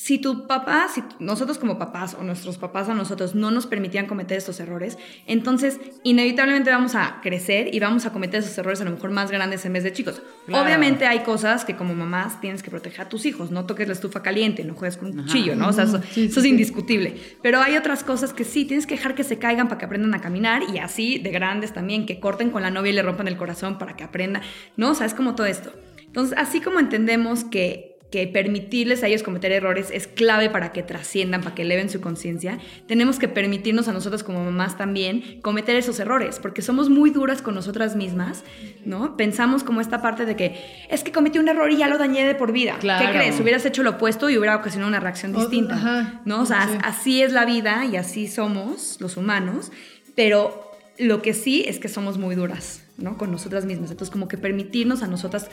[0.00, 4.06] Si tu papá, si nosotros como papás o nuestros papás a nosotros no nos permitían
[4.06, 4.96] cometer estos errores,
[5.26, 9.32] entonces inevitablemente vamos a crecer y vamos a cometer esos errores a lo mejor más
[9.32, 10.22] grandes en vez de chicos.
[10.46, 10.64] Claro.
[10.64, 13.94] Obviamente hay cosas que como mamás tienes que proteger a tus hijos, no toques la
[13.94, 15.66] estufa caliente, no juegues con un cuchillo, ¿no?
[15.66, 16.48] O sea, eso, Sí, eso es sí.
[16.48, 17.16] indiscutible.
[17.42, 20.14] Pero hay otras cosas que sí, tienes que dejar que se caigan para que aprendan
[20.14, 23.26] a caminar y así de grandes también, que corten con la novia y le rompan
[23.26, 24.42] el corazón para que aprenda,
[24.76, 24.90] ¿no?
[24.92, 25.72] O sea, es como todo esto.
[26.06, 30.82] Entonces, así como entendemos que, que permitirles a ellos cometer errores es clave para que
[30.82, 35.76] trasciendan, para que eleven su conciencia, tenemos que permitirnos a nosotros como mamás también cometer
[35.76, 38.44] esos errores, porque somos muy duras con nosotras mismas,
[38.86, 39.16] ¿no?
[39.18, 42.26] Pensamos como esta parte de que es que cometí un error y ya lo dañé
[42.26, 42.76] de por vida.
[42.80, 43.04] Claro.
[43.06, 43.38] ¿Qué crees?
[43.40, 46.22] Hubieras hecho lo opuesto y hubiera ocasionado una reacción distinta, ajá.
[46.24, 46.40] ¿no?
[46.40, 46.78] O sea, Sí.
[46.82, 49.70] así es la vida y así somos los humanos,
[50.14, 53.18] pero lo que sí es que somos muy duras, ¿no?
[53.18, 53.90] Con nosotras mismas.
[53.90, 55.50] Entonces, como que permitirnos a nosotras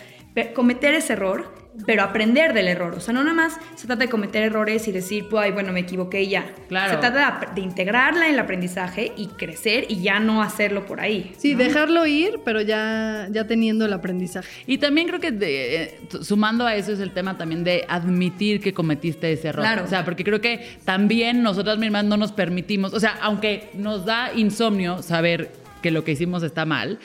[0.55, 2.93] cometer ese error, pero aprender del error.
[2.95, 5.71] O sea, no nada más se trata de cometer errores y decir, pues, ay, bueno,
[5.73, 6.45] me equivoqué y ya.
[6.67, 6.91] Claro.
[6.93, 11.33] Se trata de, integrarla en el aprendizaje y crecer y ya no hacerlo por ahí.
[11.37, 11.59] Sí, ¿no?
[11.59, 14.47] dejarlo ir, pero ya, ya teniendo el aprendizaje.
[14.67, 18.61] Y también creo que de- eh, sumando a eso es el tema también de admitir
[18.61, 19.63] que cometiste ese error.
[19.63, 19.83] Claro.
[19.83, 24.05] O sea, porque creo que también nosotras mismas no nos permitimos, o sea, aunque nos
[24.05, 25.51] da insomnio saber
[25.81, 26.99] que lo que hicimos está mal,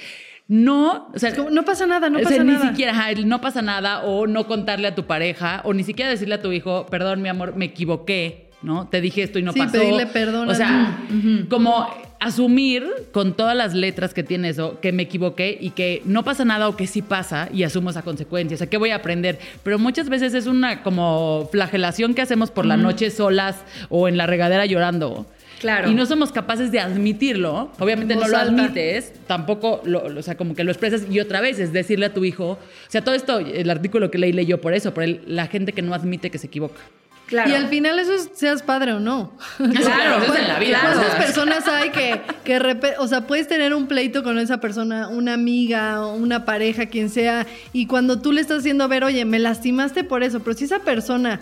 [0.53, 2.69] no, o sea, no pasa nada, no o sea, pasa ni nada.
[2.71, 6.35] siquiera, ajá, no pasa nada, o no contarle a tu pareja, o ni siquiera decirle
[6.35, 8.89] a tu hijo, perdón, mi amor, me equivoqué, ¿no?
[8.89, 9.73] Te dije esto y no Sí, pasó.
[9.79, 10.99] pedirle perdón O sea,
[11.49, 11.87] como
[12.19, 16.45] asumir con todas las letras que tiene eso, que me equivoqué y que no pasa
[16.45, 18.57] nada o que sí pasa y asumo esa consecuencia.
[18.57, 19.39] O sea, ¿qué voy a aprender?
[19.63, 23.57] Pero muchas veces es una como flagelación que hacemos por la noche solas
[23.89, 25.27] o en la regadera llorando.
[25.61, 25.91] Claro.
[25.91, 27.71] Y no somos capaces de admitirlo.
[27.79, 28.63] Obviamente En no lo alta.
[28.65, 31.03] admites, tampoco, lo, lo- o sea, como que lo expresas.
[31.11, 32.59] Y otra vez es decirle a tu hijo, o
[32.89, 35.83] sea, todo esto, el artículo que leí leyó por eso, por el- la gente que
[35.83, 36.81] no admite que se equivoca.
[37.27, 37.49] Claro.
[37.49, 39.35] Y al final eso es seas padre o no.
[39.59, 40.81] Claro, eso es en la vida.
[40.83, 42.59] ¿Cuántas personas hay que, que
[42.99, 47.09] o sea, puedes tener un pleito con esa persona, una amiga, o una pareja, quien
[47.09, 50.65] sea, y cuando tú le estás haciendo ver, oye, me lastimaste por eso, pero si
[50.65, 51.39] esa persona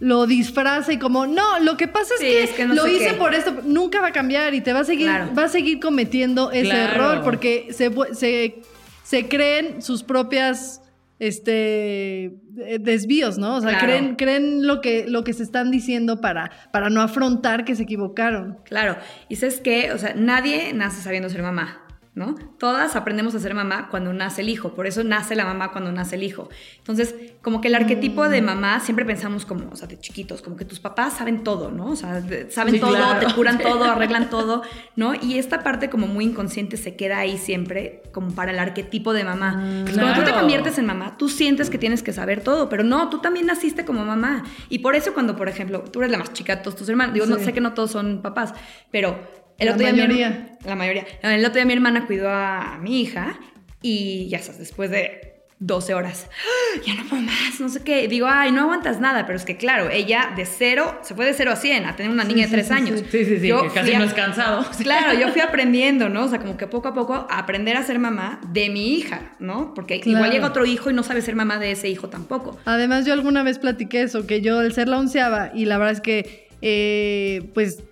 [0.00, 2.86] lo disfraza y como, no, lo que pasa es, Sí, que, es que no lo
[2.86, 3.14] hice qué".
[3.14, 5.30] por esto, nunca va a cambiar y te va a seguir, Claro.
[5.36, 6.92] va a seguir cometiendo ese Claro.
[6.92, 8.60] error porque se, se,
[9.02, 10.80] se creen sus propias
[11.18, 12.26] este
[12.58, 13.56] eh, desvíos, ¿no?
[13.56, 13.86] O sea, Claro.
[13.86, 17.82] creen, creen lo que, lo que se están diciendo para, para no afrontar que se
[17.82, 18.58] equivocaron.
[18.64, 18.96] Claro,
[19.28, 21.82] y sabes que, o sea, nadie nace sabiendo ser mamá,
[22.14, 22.34] ¿no?
[22.58, 25.92] Todas aprendemos a ser mamá cuando nace el hijo, por eso nace la mamá cuando
[25.92, 26.48] nace el hijo.
[26.78, 28.28] Entonces, como que el arquetipo Mm.
[28.30, 31.70] de mamá siempre pensamos como, o sea, de chiquitos, como que tus papás saben todo,
[31.70, 31.86] ¿no?
[31.90, 33.26] O sea, saben Sí, todo, claro.
[33.26, 34.62] te curan todo, arreglan todo,
[34.96, 35.14] ¿no?
[35.14, 39.22] Y esta parte como muy inconsciente se queda ahí siempre como para el arquetipo de
[39.24, 39.52] mamá.
[39.62, 42.82] Entonces, Cuando tú te conviertes en mamá, tú sientes que tienes que saber todo, pero
[42.82, 44.44] no, tú también naciste como mamá.
[44.68, 47.14] Y por eso cuando, por ejemplo, tú eres la más chica de todos tus hermanos,
[47.14, 48.54] digo, no sé que no todos son papás,
[48.90, 50.28] pero el La otro día mi mayoría.
[50.28, 51.06] herma- la mayoría.
[51.22, 53.38] El otro día mi hermana cuidó a mi hija
[53.82, 55.24] y ya sabes, después de
[55.60, 58.06] 12 horas, "Ah, ya no puedo más, no sé qué.
[58.06, 61.34] Digo, ay, no aguantas nada, pero es que claro, ella de cero, se fue de
[61.34, 63.02] cero a 100 a tener una niña de sí, 3 sí, años.
[63.10, 64.64] Sí, sí, sí, Yo que casi a- no es cansado.
[64.84, 66.26] Claro, yo fui aprendiendo, ¿no?
[66.26, 69.74] O sea, como que poco a poco aprender a ser mamá de mi hija, ¿no?
[69.74, 70.18] Porque Claro.
[70.18, 72.56] igual llega otro hijo y no sabe ser mamá de ese hijo tampoco.
[72.64, 75.94] Además, yo alguna vez platiqué eso, que yo al ser la onceava, y la verdad
[75.94, 77.82] es que, eh, pues,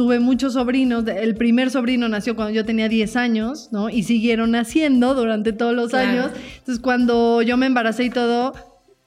[0.00, 1.06] tuve muchos sobrinos.
[1.06, 3.90] El primer sobrino nació cuando yo tenía 10 años, ¿no?
[3.90, 6.08] Y siguieron naciendo durante todos los Claro.
[6.08, 6.30] años.
[6.56, 8.54] Entonces, cuando yo me embaracé y todo,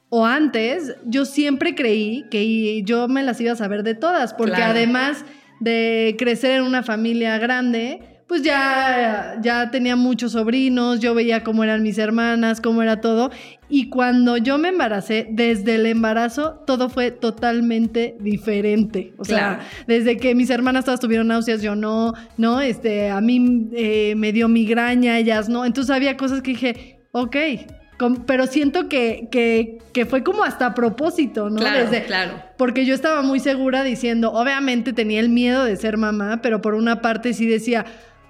[0.09, 4.53] o antes, yo siempre creí que yo me las iba a saber de todas, porque
[4.53, 4.73] Claro.
[4.73, 5.25] además
[5.59, 11.63] de crecer en una familia grande, pues ya, ya tenía muchos sobrinos, yo veía cómo
[11.63, 13.31] eran mis hermanas, cómo era todo.
[13.69, 19.13] Y cuando yo me embaracé, desde el embarazo, todo fue totalmente diferente.
[19.17, 22.61] O sea, desde que mis hermanas todas tuvieron náuseas, yo no, ¿no?
[22.61, 25.65] Este, a mí eh, me dio migraña, ellas no.
[25.65, 27.35] Entonces había cosas que dije, ok,
[28.25, 31.57] pero siento que, que, fue como hasta a propósito, ¿no?
[31.57, 32.43] Claro, claro.
[32.57, 36.73] Porque yo estaba muy segura diciendo, obviamente tenía el miedo de ser mamá, pero por
[36.73, 37.85] una parte sí decía,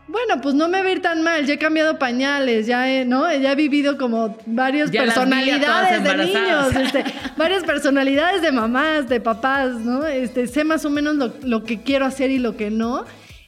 [0.08, 3.06] bueno, pues no me va a ir tan mal, ya he cambiado pañales, ya he,
[3.06, 3.34] ¿no?
[3.34, 7.06] Ya he vivido como varias personalidades de niños, este,
[7.38, 10.06] varias personalidades de mamás, de papás, ¿no?
[10.06, 13.06] Este, sé más o menos lo, lo que quiero hacer y lo que no.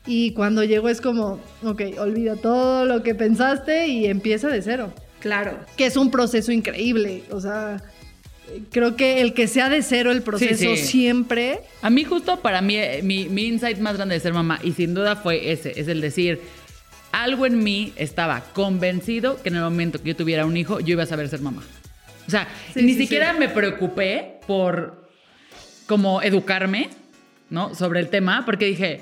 [0.08, 4.94] Y cuando llego es como, ok, olvida todo lo que pensaste y empieza de cero.
[5.20, 5.58] Claro.
[5.76, 7.24] Que es un proceso increíble.
[7.32, 7.82] O sea,
[8.72, 11.62] creo que el que sea de cero el proceso siempre.
[11.82, 14.94] A mí, justo para mí, mi, mi insight más grande de ser mamá, y sin
[14.94, 16.42] duda fue ese: es el decir,
[17.12, 20.94] algo en mí estaba convencido que en el momento que yo tuviera un hijo, yo
[20.94, 21.64] iba a saber ser mamá.
[22.28, 25.10] O sea, ni siquiera me preocupé por
[25.86, 26.90] como educarme,
[27.50, 27.76] ¿no?
[27.76, 29.02] Sobre el tema, porque dije.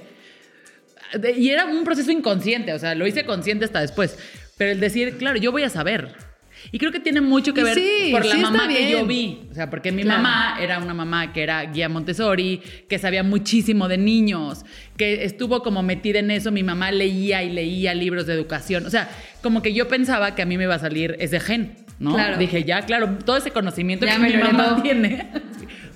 [1.38, 4.18] Y era un proceso inconsciente, o sea, lo hice consciente hasta después.
[4.58, 6.33] Pero el decir, claro, yo voy a saber.
[6.72, 7.78] Y creo que tiene mucho que ver
[8.12, 9.42] por la mamá que yo vi.
[9.52, 13.88] O sea, porque mi mamá era una mamá que era guía Montessori, que sabía muchísimo
[13.88, 14.66] de niños,
[14.98, 16.52] que estuvo como metida en eso.
[16.52, 18.86] Mi mamá leía y leía libros de educación.
[18.86, 19.10] O sea,
[19.42, 22.16] como que yo pensaba que a mí me iba a salir ese gen, ¿no?
[22.38, 25.28] Dije, ya, claro, todo ese conocimiento que mi mamá tiene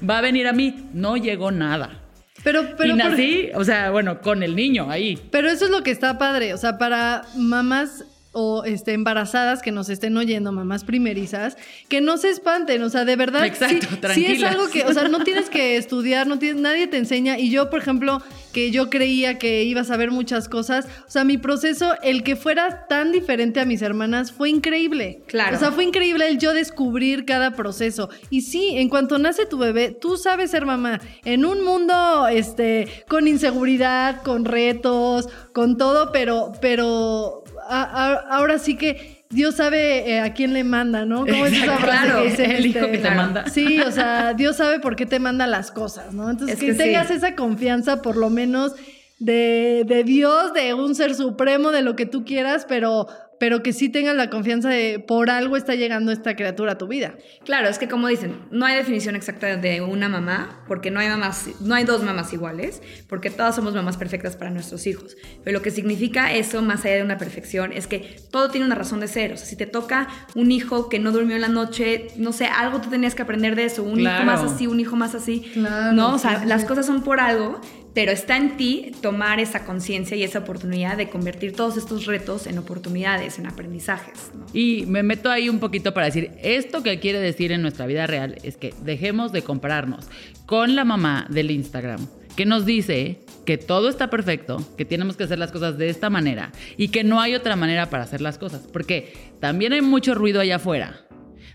[0.08, 0.76] va a venir a mí.
[0.94, 2.02] No llegó nada.
[2.44, 5.20] Pero, pero, y nací, o sea, bueno, con el niño ahí.
[5.32, 6.54] Pero eso es lo que está padre.
[6.54, 8.06] O sea, para mamás
[8.40, 11.58] o este, embarazadas que nos estén oyendo, mamás primerizas,
[11.90, 14.94] que no se espanten, o sea, de verdad, Exacto, sí, sí, es algo que, o
[14.94, 18.22] sea, no tienes que estudiar, no tienes, nadie te enseña, y yo, por ejemplo,
[18.54, 22.36] que yo creía que iba a saber muchas cosas, o sea, mi proceso, el que
[22.36, 25.24] fuera tan diferente a mis hermanas, fue increíble.
[25.26, 25.56] Claro.
[25.56, 28.10] O sea, fue increíble el yo descubrir cada proceso.
[28.30, 33.04] Y sí, en cuanto nace tu bebé, tú sabes ser mamá, en un mundo, este,
[33.08, 40.34] con inseguridad, con retos, con todo, pero, pero ahora sí que Dios sabe eh, a
[40.34, 41.26] quién le manda, ¿no?
[41.26, 43.50] ¿Cómo es esa claro, que el hijo que te manda.
[43.50, 46.30] Sí, o sea, Dios sabe por qué te manda las cosas, ¿no?
[46.30, 48.74] Entonces, que, tengas esa confianza, por lo menos,
[49.20, 53.08] de, de Dios, de un ser supremo, de lo que tú quieras, pero
[53.40, 56.88] pero que sí tengas la confianza de por algo está llegando esta criatura a tu
[56.88, 57.16] vida.
[57.46, 61.08] Claro, es que como dicen, no hay definición exacta de una mamá, porque no hay
[61.08, 65.16] mamás, no hay dos mamás iguales, porque todas somos mamás perfectas para nuestros hijos.
[65.44, 68.76] Pero lo que significa eso, más allá de una perfección, es que todo tiene una
[68.76, 69.34] razón de ser.
[69.34, 72.46] O sea, si te toca un hijo que no durmió en la noche, no sé,
[72.46, 75.52] algo tú tenías que aprender de eso, un hijo más así, un hijo más así.
[75.56, 77.62] no, o sea, las cosas son por algo
[77.98, 82.46] pero está en ti tomar esa conciencia y esa oportunidad de convertir todos estos retos
[82.46, 84.30] en oportunidades, en aprendizajes.
[84.54, 88.06] Y me meto ahí un poquito para decir, esto que quiere decir en nuestra vida
[88.06, 90.06] real es que dejemos de compararnos
[90.46, 93.18] con la mamá del Instagram, que nos dice
[93.48, 97.04] que todo está perfecto, que tenemos que hacer las cosas de esta manera y que
[97.04, 101.07] no hay otra manera para hacer las cosas, porque también hay mucho ruido allá afuera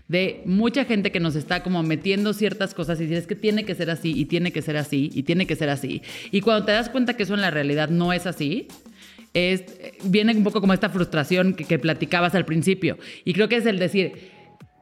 [0.07, 3.75] de mucha gente que nos está como metiendo ciertas cosas y dices que tiene que
[3.75, 6.01] ser así y tiene que ser así y tiene que ser así.
[6.31, 8.67] Y cuando te das cuenta que eso en la realidad no es así,
[9.33, 9.63] es,
[10.03, 12.97] viene un poco como esta frustración que, platicabas al principio.
[13.25, 14.31] Y creo que es el decir,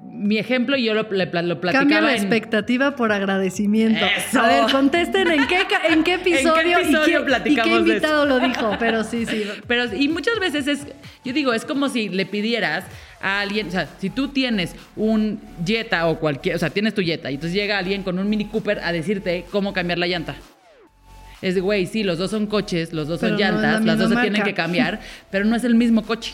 [0.04, 1.72] mi ejemplo yo lo, lo platicaba.
[1.72, 4.06] Cambia la expectativa por agradecimiento.
[4.40, 8.76] A ver, contesten en qué, en qué episodio, ¿En qué y, qué, invitado lo dijo.
[8.80, 9.44] Pero sí, sí.
[9.68, 10.88] Pero, y muchas veces es,
[11.26, 12.86] yo digo, es como si le pidieras
[13.22, 17.02] a alguien, o sea, si tú tienes un Jetta o cualquier, o sea, tienes tu
[17.02, 20.36] Jetta y entonces llega alguien con un Mini Cooper a decirte cómo cambiar la llanta.
[21.42, 24.18] Es de, güey, sí, los dos son coches, los dos son llantas, las dos se
[24.18, 25.00] tienen que cambiar,
[25.32, 26.34] pero no es el mismo coche.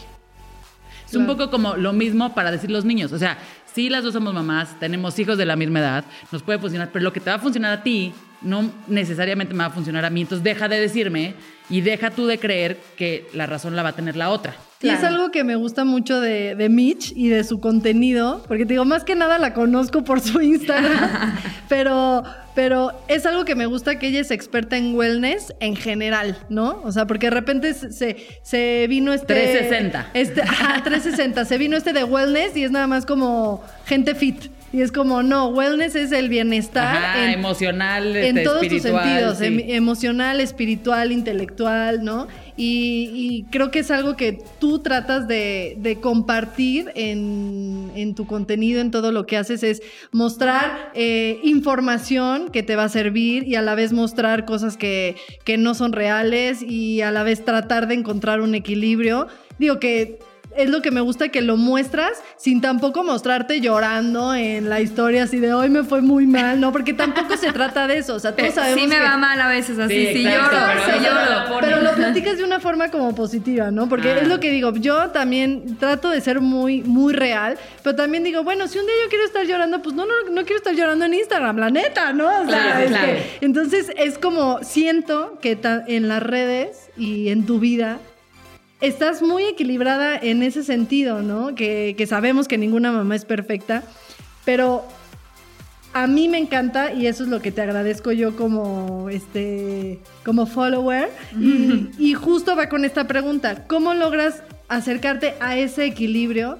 [1.08, 3.14] Es un poco como lo mismo para decir los niños.
[3.14, 3.38] O sea,
[3.74, 7.04] sí, las dos somos mamás, tenemos hijos de la misma edad, nos puede funcionar, pero
[7.04, 10.10] lo que te va a funcionar a ti no necesariamente me va a funcionar a
[10.10, 10.22] mí.
[10.22, 11.36] Entonces deja de decirme
[11.70, 14.56] y deja tú de creer que la razón la va a tener la otra.
[14.80, 18.64] Y es algo que me gusta mucho de, de, Mitch y de su contenido, porque
[18.64, 21.36] te digo, más que nada la conozco por su Instagram,
[21.70, 26.38] pero, pero es algo que me gusta que ella es experta en wellness en general,
[26.50, 26.80] ¿no?
[26.84, 29.34] O sea, porque de repente se, se vino este...
[29.34, 30.12] 360.
[30.14, 31.46] Este, ajá, 360.
[31.46, 34.52] Se vino este de wellness y es nada más como gente fit.
[34.74, 39.04] Y es como, no, wellness es el bienestar Ajá, en, emocional, en este, todos espiritual,
[39.04, 39.46] sentidos, sí.
[39.46, 42.28] em- emocional, espiritual, intelectual, ¿no?
[42.58, 48.28] Y, y creo que es algo que tú tratas de, de compartir en, en tu
[48.28, 53.48] contenido, en todo lo que haces, es mostrar eh, información que te va a servir
[53.48, 55.16] y a la vez mostrar cosas que,
[55.46, 59.28] que no son reales y a la vez tratar de encontrar un equilibrio.
[59.60, 60.20] Digo que
[60.58, 65.24] es lo que me gusta que lo muestras sin tampoco mostrarte llorando en la historia
[65.24, 66.72] así de hoy me fue muy mal, ¿no?
[66.72, 68.16] Porque tampoco se trata de eso.
[68.16, 70.56] O sea, todos sabemos sí me que- va mal a veces así, Sí, sí, exacto,
[70.56, 71.20] lloro, pero sí lloro.
[71.52, 73.88] lo pero lo platicas de una forma como positiva, ¿no?
[73.90, 74.20] Porque Ah.
[74.22, 78.44] es lo que digo, yo también trato de ser muy, muy real, pero también digo,
[78.44, 81.06] bueno, si un día yo quiero estar llorando, pues no, no, no quiero estar llorando
[81.06, 82.26] en Instagram, la neta, ¿no?
[82.42, 83.14] O sea, Claro, claro.
[83.42, 88.00] entonces es como, siento que en las redes y en tu vida
[88.82, 91.56] estás muy equilibrada en ese sentido, ¿no?
[91.56, 93.84] Que, que sabemos que ninguna mamá es perfecta,
[94.46, 94.86] pero
[95.94, 100.46] a mí me encanta y eso es lo que te agradezco yo como este como
[100.46, 101.10] follower
[101.40, 106.60] y, y justo va con esta pregunta cómo logras acercarte a ese equilibrio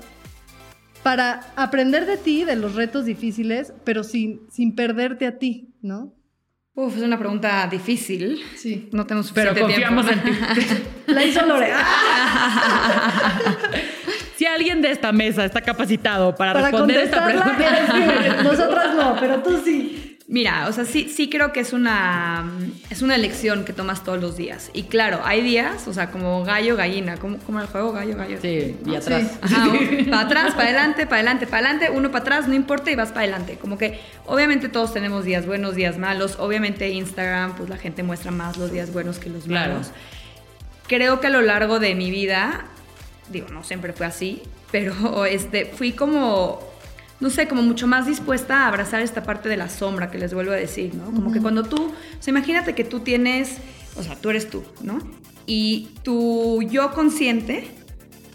[1.04, 6.17] para aprender de ti de los retos difíciles pero sin sin perderte a ti no
[6.80, 8.40] Uf, es una pregunta difícil.
[8.56, 10.28] sí No tenemos Pero suficiente confiamos tiempo.
[10.28, 10.84] en ti.
[11.08, 11.72] la hizo Lore
[14.36, 17.56] Si alguien de esta mesa está capacitado para, para responder esta pregunta.
[17.58, 22.52] eres nosotras no pero tú sí Mira, o sea, sí, sí creo que es una,
[22.90, 24.70] es una elección que tomas todos los días.
[24.74, 28.38] Y claro, hay días, o sea, como gallo, gallina, como, como el juego gallo, gallo.
[28.42, 28.98] Sí, y ¿no?
[28.98, 29.40] atrás.
[29.42, 29.70] Ajá,
[30.10, 33.10] para atrás, para adelante, para adelante, para adelante, uno para atrás, no importa y vas
[33.10, 33.58] para adelante.
[33.58, 36.36] Como que obviamente todos tenemos días buenos, días malos.
[36.40, 39.76] Obviamente Instagram, pues la gente muestra más los días buenos que los Claro.
[39.76, 39.92] malos.
[40.88, 42.66] Creo que a lo largo de mi vida,
[43.30, 46.60] digo, no siempre fue así, pero este, fui como,
[47.20, 50.34] no sé, como mucho más dispuesta a abrazar esta parte de la sombra que les
[50.34, 51.06] vuelvo a decir, ¿no?
[51.06, 53.58] Como que cuando tú, o sea, imagínate que tú tienes,
[53.96, 55.00] o sea, tú eres tú, ¿no?
[55.46, 57.72] Y tu yo consciente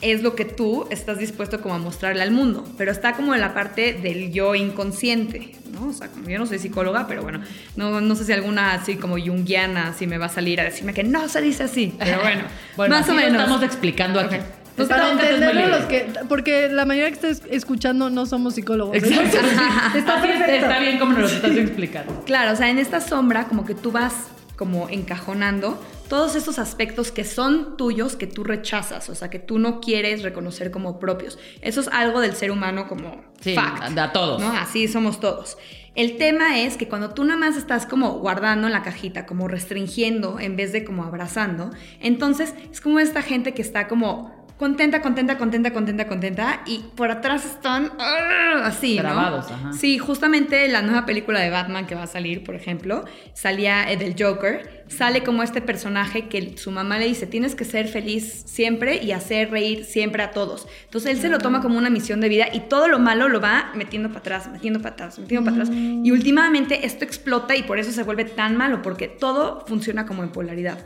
[0.00, 3.40] es lo que tú estás dispuesto como a mostrarle al mundo, pero está como en
[3.40, 5.88] la parte del yo inconsciente, ¿no?
[5.88, 7.40] O sea, como yo no soy psicóloga, pero bueno,
[7.76, 10.92] no, no sé si alguna así como junguiana así me va a salir a decirme
[10.92, 12.42] que no se dice así, pero bueno,
[12.76, 13.42] Bueno, más o lo menos.
[13.42, 14.34] estamos explicando aquí.
[14.36, 14.42] Ok.
[14.76, 19.22] Pues para entenderlo los que porque la mayoría que estés escuchando no somos psicólogos Exacto.
[19.22, 19.58] Entonces,
[19.96, 22.22] está perfecto Está bien como nos lo estás explicando.
[22.24, 24.14] Claro, o sea, en esta sombra como que tú vas
[24.56, 29.58] como encajonando todos estos aspectos que son tuyos que tú rechazas, o sea, que tú
[29.58, 31.38] no quieres reconocer como propios.
[31.62, 33.98] Eso es algo del ser humano como Sí, fact.
[33.98, 34.40] a todos.
[34.40, 34.52] ¿no?
[34.52, 35.56] Así somos todos.
[35.94, 39.46] El tema es que cuando tú nada más estás como guardando en la cajita, como
[39.48, 41.70] restringiendo en vez de como abrazando,
[42.00, 47.10] entonces es como esta gente que está como contenta, contenta, contenta, contenta, contenta y por
[47.10, 48.62] atrás están ¡ah!
[48.62, 49.02] así, ¿no?
[49.02, 49.72] Grabados, ajá.
[49.72, 53.04] Sí, justamente la nueva película de Batman que va a salir, por ejemplo,
[53.34, 57.64] salía eh, del Joker, sale como este personaje que su mamá le dice, tienes que
[57.64, 60.68] ser feliz siempre y hacer reír siempre a todos.
[60.84, 63.40] Entonces él se lo toma como una misión de vida y todo lo malo lo
[63.40, 65.76] va metiendo para atrás, metiendo para atrás, metiendo para atrás.
[65.76, 70.22] Y últimamente esto explota y por eso se vuelve tan malo, porque todo funciona como
[70.22, 70.78] en polaridad.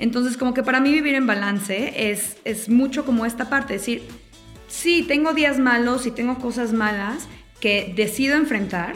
[0.00, 4.02] Entonces como que para mí vivir en balance es, es mucho como esta parte, decir,
[4.66, 7.28] sí, tengo días malos y tengo cosas malas
[7.60, 8.94] que decido enfrentar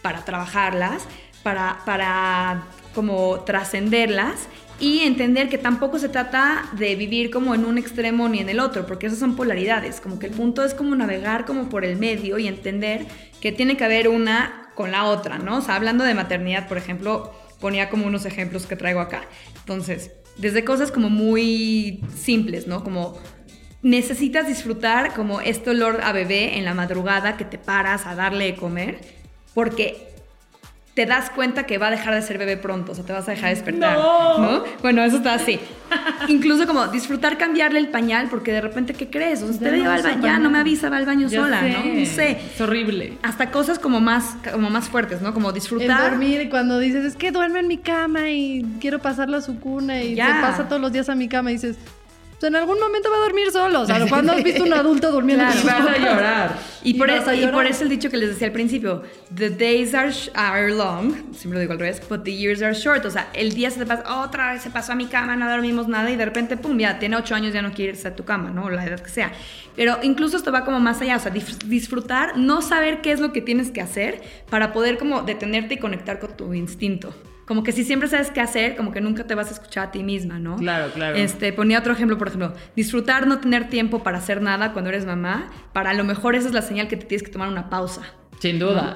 [0.00, 1.08] para trabajarlas,
[1.42, 4.46] para, para como trascenderlas
[4.78, 8.60] y entender que tampoco se trata de vivir como en un extremo ni en el
[8.60, 11.96] otro, porque esas son polaridades, como que el punto es como navegar como por el
[11.96, 13.06] medio y entender
[13.40, 15.58] que tiene que haber una con la otra, ¿no?
[15.58, 19.22] O sea, hablando de maternidad, por ejemplo, ponía como unos ejemplos que traigo acá.
[19.58, 22.82] Entonces, desde cosas como muy simples, ¿no?
[22.82, 23.18] Como
[23.82, 28.46] necesitas disfrutar como este olor a bebé en la madrugada que te paras a darle
[28.46, 29.00] de comer,
[29.54, 30.13] porque
[30.94, 33.26] te das cuenta que va a dejar de ser bebé pronto, o sea, te vas
[33.26, 34.62] a dejar despertar, ¿no?
[34.80, 35.58] Bueno, eso está así.
[36.28, 39.42] Incluso como disfrutar cambiarle el pañal, porque de repente, ¿qué crees?
[39.42, 41.28] O sea, Ya usted no lleva al baño, ya no me avisa, va al baño
[41.28, 41.70] Ya sola, sé.
[41.70, 41.78] ¿no?
[42.00, 42.38] No sé.
[42.54, 43.18] Es horrible.
[43.22, 45.34] Hasta cosas como más, como más fuertes, ¿no?
[45.34, 46.10] Como El disfrutar.
[46.10, 49.58] dormir y cuando dices, es que duerme en mi cama y quiero pasarla a su
[49.58, 50.26] cuna y Ya.
[50.36, 51.76] se pasa todos los días a mi cama y dices,
[52.40, 53.80] pues en algún momento va a dormir solo.
[53.82, 55.60] O sea, cuando has visto un adulto durmiendo Claro.
[55.60, 56.58] Y vas a llorar.
[56.82, 57.52] Y Y por, y llorar.
[57.52, 59.02] por eso el dicho que les decía al principio,
[59.34, 62.74] the days are, sh- are long, siempre lo digo al revés, but the years are
[62.74, 63.04] short.
[63.06, 65.48] O sea, el día se te pasa, otra vez se pasó a mi cama, no
[65.50, 68.14] dormimos nada y de repente, pum, ya tiene ocho años, ya no quiere irse a
[68.16, 68.64] tu cama, ¿no?
[68.64, 69.32] O la edad que sea.
[69.76, 73.20] Pero incluso esto va como más allá, o sea, dif- disfrutar, no saber qué es
[73.20, 77.14] lo que tienes que hacer para poder como detenerte y conectar con tu instinto.
[77.46, 79.90] Como que si siempre sabes qué hacer, como que nunca te vas a escuchar a
[79.90, 80.56] ti misma, ¿no?
[80.56, 81.16] Claro, claro.
[81.16, 85.04] Este, ponía otro ejemplo, por ejemplo, disfrutar no tener tiempo para hacer nada cuando eres
[85.04, 87.68] mamá, para a lo mejor esa es la señal que te tienes que tomar una
[87.68, 88.02] pausa.
[88.40, 88.94] Sin duda.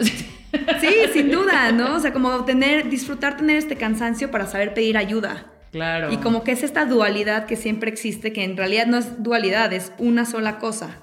[0.80, 1.96] Sí, sin duda, ¿no?
[1.96, 5.52] O sea, como tener, disfrutar tener este cansancio para saber pedir ayuda.
[5.72, 6.10] Claro.
[6.10, 9.72] Y como que es esta dualidad que siempre existe, que en realidad no es dualidad,
[9.74, 11.02] es una sola cosa.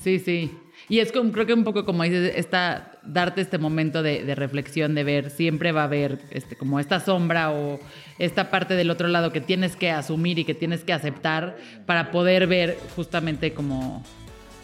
[0.00, 0.52] Sí, sí.
[0.88, 4.34] Y es como, creo que un poco como dices, esta, darte este momento de, de
[4.34, 7.80] reflexión, de ver, siempre va a haber este, como esta sombra o
[8.18, 12.10] esta parte del otro lado que tienes que asumir y que tienes que aceptar para
[12.10, 14.04] poder ver justamente como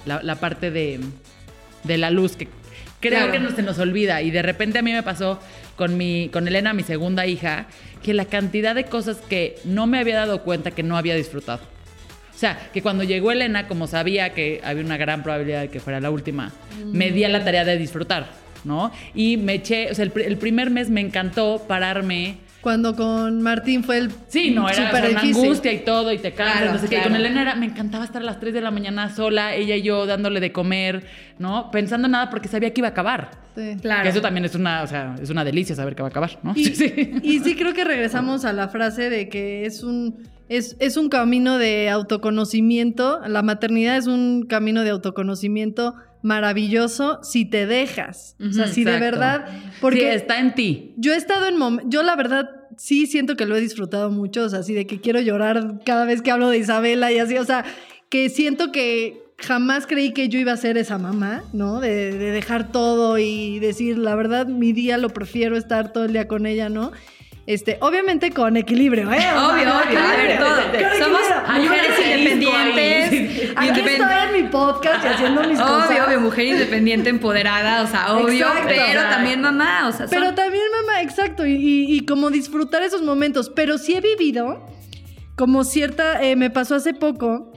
[0.06, 1.00] la, la parte de,
[1.84, 2.48] de la luz que
[3.00, 3.32] creo Claro.
[3.32, 4.22] que no se nos olvida.
[4.22, 5.40] Y de repente a mí me pasó
[5.76, 7.66] con, mi, con Elena, mi segunda hija,
[8.02, 11.60] que la cantidad de cosas que no me había dado cuenta que no había disfrutado.
[12.38, 15.80] O sea, que cuando llegó Elena, como sabía que había una gran probabilidad de que
[15.80, 16.52] fuera la última,
[16.86, 18.28] me di a la tarea de disfrutar,
[18.62, 18.92] ¿no?
[19.12, 22.36] Y me eché, o sea, el, pr- el primer mes me encantó pararme.
[22.60, 24.88] Cuando con Martín fue el Sí, no, era
[25.20, 26.98] angustia y todo, y te cansas, Claro, no sé qué.
[26.98, 29.74] Y con Elena era, me encantaba estar a las 3 de la mañana sola, ella
[29.74, 31.06] y yo dándole de comer,
[31.40, 31.72] ¿no?
[31.72, 33.32] Pensando en nada porque sabía que iba a acabar.
[33.56, 33.76] Sí.
[33.82, 34.04] Claro.
[34.04, 36.38] Que eso también es una, o sea, es una delicia saber que va a acabar,
[36.44, 36.52] ¿no?
[36.54, 37.14] Y Sí, sí.
[37.20, 40.16] y sí creo que regresamos a la frase de que es un,
[40.48, 43.20] es, es un camino de autoconocimiento.
[43.26, 48.36] La maternidad es un camino de autoconocimiento maravilloso si te dejas.
[48.40, 49.46] o sea, si de verdad.
[49.50, 50.94] Sí, Porque está en ti.
[50.96, 51.90] yo he estado en momentos.
[51.92, 54.44] Yo la verdad sí siento que lo he disfrutado mucho.
[54.44, 57.36] O sea, así de que quiero llorar cada vez que hablo de Isabela y así.
[57.38, 57.64] O sea,
[58.08, 61.78] que siento que jamás creí que yo iba a ser esa mamá, ¿no?
[61.80, 66.12] De, de dejar todo y decir, la verdad, mi día lo prefiero estar todo el
[66.12, 66.90] día con ella, ¿no?
[67.48, 69.16] Este, obviamente con equilibrio, ¿eh?
[69.34, 69.70] Obvio, obvio.
[69.72, 70.38] A ver, equilibrio.
[70.38, 70.56] todo.
[70.70, 71.20] Con Somos
[71.62, 73.52] mujeres independientes.
[73.56, 73.94] Aquí estoy
[74.36, 75.88] en mi podcast y haciendo mis cosas.
[75.90, 78.68] Obvio, obvio, mujer independiente, empoderada, o sea, obvio, Exacto.
[78.68, 82.82] pero también mamá, o sea, son- Pero también, mamá, exacto, y, y- y como disfrutar
[82.82, 83.50] esos momentos.
[83.54, 84.66] Pero sí he vivido
[85.36, 87.52] como cierta, eh, me pasó hace poco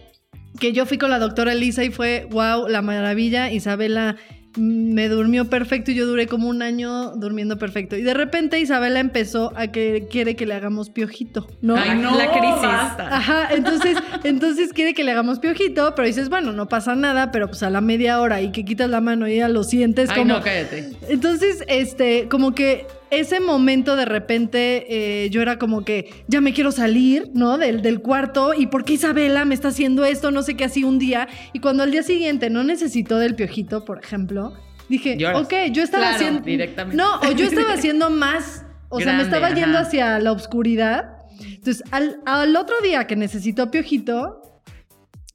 [0.59, 4.15] que yo fui con la doctora Elisa y fue, wow, la maravilla, Isabela
[4.57, 7.95] me durmió perfecto y yo duré como un año durmiendo perfecto.
[7.95, 11.75] Y de repente Isabela empezó a que quiere que le hagamos piojito, ¿no?
[11.77, 12.61] Ay, no, La crisis.
[12.61, 13.15] basta.
[13.15, 17.47] Ajá, entonces, entonces quiere que le hagamos piojito, pero dices, bueno, no pasa nada, pero
[17.47, 20.17] pues a la media hora y que quitas la mano y ya lo sientes Ay,
[20.17, 20.33] como...
[20.35, 20.89] no, cállate.
[21.09, 24.85] Entonces, este, como que ese momento de repente
[25.25, 27.57] eh, yo era como que ya me quiero salir, ¿no?
[27.57, 30.83] Del, del cuarto y por qué Isabela me está haciendo esto, no sé qué, así
[30.83, 31.27] un día.
[31.53, 34.53] Y cuando al día siguiente no necesitó del piojito, por ejemplo,
[34.89, 35.43] dije, Lloras.
[35.43, 36.41] ok, yo estaba Claro, haciendo...
[36.41, 36.97] directamente.
[36.97, 41.17] No, o yo estaba haciendo más, o sea, me estaba yendo hacia la oscuridad.
[41.43, 44.41] Entonces, al, al otro día que necesitó piojito...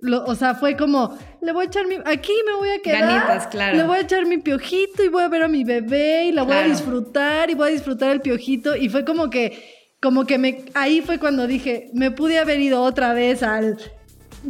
[0.00, 1.96] lo- o sea, fue como, le voy a echar mi...
[2.04, 3.00] Aquí me voy a quedar.
[3.00, 3.76] Ganitas, claro.
[3.76, 6.42] Le voy a echar mi piojito y voy a ver a mi bebé y la
[6.42, 8.76] voy a disfrutar y voy a disfrutar el piojito.
[8.76, 12.82] Y fue como que, como que me, ahí fue cuando dije, me pude haber ido
[12.82, 13.78] otra vez al...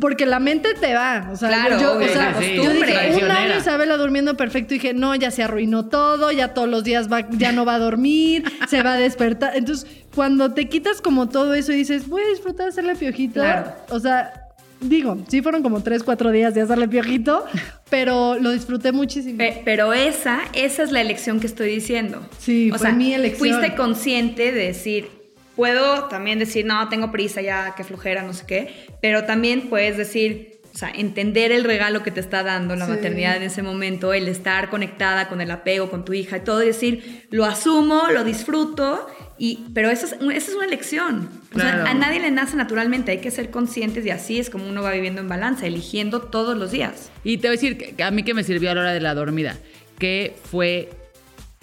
[0.01, 3.31] Porque la mente te va, o sea, Claro, yo, o sea, la yo dije, un
[3.31, 7.27] año Isabela durmiendo perfecto, dije, no, ya se arruinó todo, ya todos los días va,
[7.31, 9.57] ya no va a dormir, se va a despertar.
[9.57, 13.41] Entonces, cuando te quitas como todo eso y dices, voy a disfrutar de hacerle piojito,
[13.41, 13.73] Claro.
[13.89, 14.46] o sea,
[14.81, 17.45] digo, sí fueron como tres, cuatro días de hacerle piojito,
[17.91, 19.39] pero lo disfruté muchísimo.
[19.39, 22.27] Pe- Pero esa, esa es la elección que estoy diciendo.
[22.39, 23.39] Sí, fue mi elección.
[23.59, 25.09] Fuiste consciente de decir,
[25.57, 29.97] puedo también decir, no, tengo prisa ya, qué flojera, no sé qué, pero también puedes
[29.97, 32.91] decir, o sea, entender el regalo que te está dando la Sí.
[32.93, 36.63] maternidad en ese momento, el estar conectada con el apego, con tu hija y todo,
[36.63, 39.07] y decir, lo asumo, lo disfruto,
[39.39, 41.29] y, pero eso es, esa es una elección.
[41.55, 44.69] O sea, a nadie le nace naturalmente, hay que ser conscientes y así es como
[44.69, 47.11] uno va viviendo en balanza, eligiendo todos los días.
[47.25, 49.01] Y te voy a decir que a mí que me sirvió a la hora de
[49.01, 49.57] la dormida,
[49.99, 50.91] que fue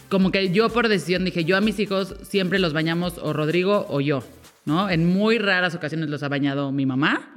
[0.10, 3.88] como que yo por decisión dije, yo a mis hijos siempre los bañamos o Rodrigo
[3.90, 4.24] o yo,
[4.66, 4.90] ¿no?
[4.90, 7.34] En muy raras ocasiones los ha bañado mi mamá,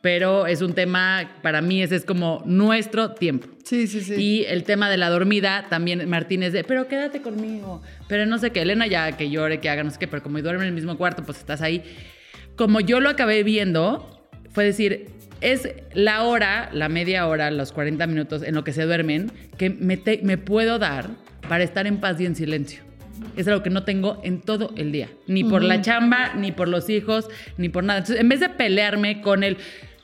[0.00, 3.46] pero es un tema, para mí ese es como nuestro tiempo.
[3.64, 4.14] Sí, sí, sí.
[4.14, 8.50] Y el tema de la dormida también Martínez de, pero quédate conmigo, pero no sé
[8.50, 10.74] qué, Elena ya que llore, que haga, no sé qué, pero como duerme en el
[10.74, 11.82] mismo cuarto, pues estás ahí.
[12.56, 15.08] Como yo lo acabé viendo, fue decir,
[15.40, 19.68] es la hora, la media hora, los 40 minutos en lo que se duermen, que
[19.70, 21.10] me, te- me puedo dar
[21.48, 22.82] para estar en paz y en silencio.
[23.36, 25.08] Es algo que no tengo en todo el día.
[25.26, 27.98] Ni por la chamba, ni por los hijos, ni por nada.
[28.00, 29.56] Entonces, en vez de pelearme con el,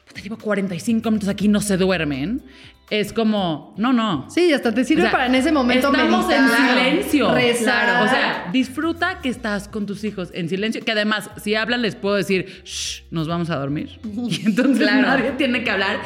[0.06, 2.42] puta, llevo 45 minutos aquí, no se duermen,
[2.90, 4.28] es como, no, no.
[4.28, 7.32] Sí, hasta te sirve O sea, para en ese momento estamos en silencio.
[7.34, 8.04] rezar.
[8.06, 10.84] O sea, disfruta que estás con tus hijos en silencio.
[10.84, 13.98] Que además, si hablan, les puedo decir, Shh, nos vamos a dormir.
[14.04, 15.06] Y entonces Claro.
[15.06, 16.00] nadie tiene que hablar.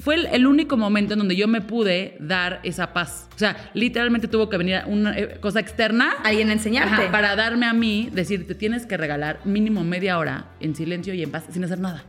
[0.00, 3.28] Fue el, el único momento en donde yo me pude dar esa paz.
[3.34, 7.02] O sea, literalmente tuvo que venir una eh, cosa externa Alguien a enseñarte.
[7.04, 11.14] Ajá, para darme a mí, decir, te tienes que regalar mínimo media hora en silencio
[11.14, 12.04] y en paz, sin hacer nada.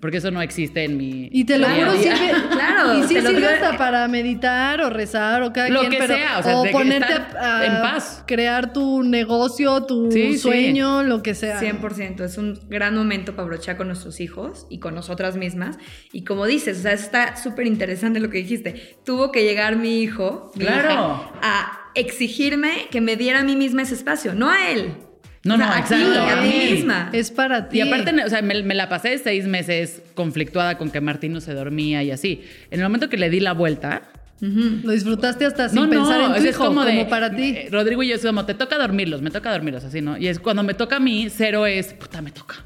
[0.00, 1.28] Porque eso no existe en mi.
[1.32, 2.14] Y te lo juro, sirve.
[2.52, 6.14] Claro, Y sí sirve hasta para meditar o rezar o cada Lo quien, que pero-
[6.14, 8.22] sea, o sea, de que ponerte estar a, en paz.
[8.26, 10.38] crear tu negocio, tu Sí, sí.
[10.38, 11.60] sueño, lo que sea.
[11.60, 15.78] 100%, es un gran momento para brochar con nuestros hijos y con nosotras mismas.
[16.12, 18.96] Y como dices, o sea, está súper interesante lo que dijiste.
[19.04, 20.90] Tuvo que llegar mi hijo, mi Claro.
[20.90, 24.94] hija, a exigirme que me diera a mí misma ese espacio, no a él.
[25.44, 26.20] No, O sea, no, a exacto.
[26.20, 27.10] a a mí misma.
[27.12, 27.76] Es para ti.
[27.78, 31.40] Y aparte, o sea, me, me la pasé seis meses conflictuada con que Martín no
[31.42, 32.42] se dormía y así.
[32.70, 34.02] En el momento que le di la vuelta,
[34.40, 37.30] Lo disfrutaste hasta sin no, pensar no, en tu es hijo, como como, de, para
[37.34, 37.54] ti.
[37.56, 40.16] eh, Rodrigo y yo somos, te toca dormirlos, me toca dormirlos, así, ¿no?
[40.18, 42.56] Y es cuando me toca a mí, cero es, puta, me toca.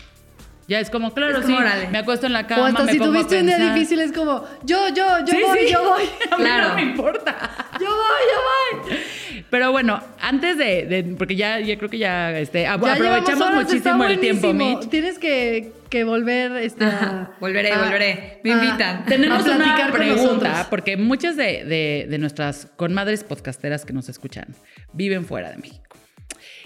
[0.68, 1.88] Ya es como, claro, Es como, sí, órale.
[1.88, 4.12] me acuesto en la cama, o hasta me si pongo tuviste un día difícil, es
[4.12, 5.72] como, yo, yo, yo Sí, voy, sí.
[5.72, 6.02] yo voy.
[6.30, 6.68] A mí Claro.
[6.68, 7.50] no me importa.
[7.80, 9.44] Yo voy, yo voy.
[9.48, 13.64] Pero bueno, antes de, de- porque ya, ya creo que ya, este, Ya aprovechamos horas,
[13.64, 14.52] muchísimo el tiempo.
[14.52, 14.90] Mitch.
[14.90, 18.40] Tienes que, que volver este, Ajá, volveré, a- volveré.
[18.44, 19.04] Me a- invitan.
[19.06, 24.48] Tenemos a una pregunta, porque muchas de, de- de nuestras conmadres podcasteras que nos escuchan
[24.92, 25.96] viven fuera de México.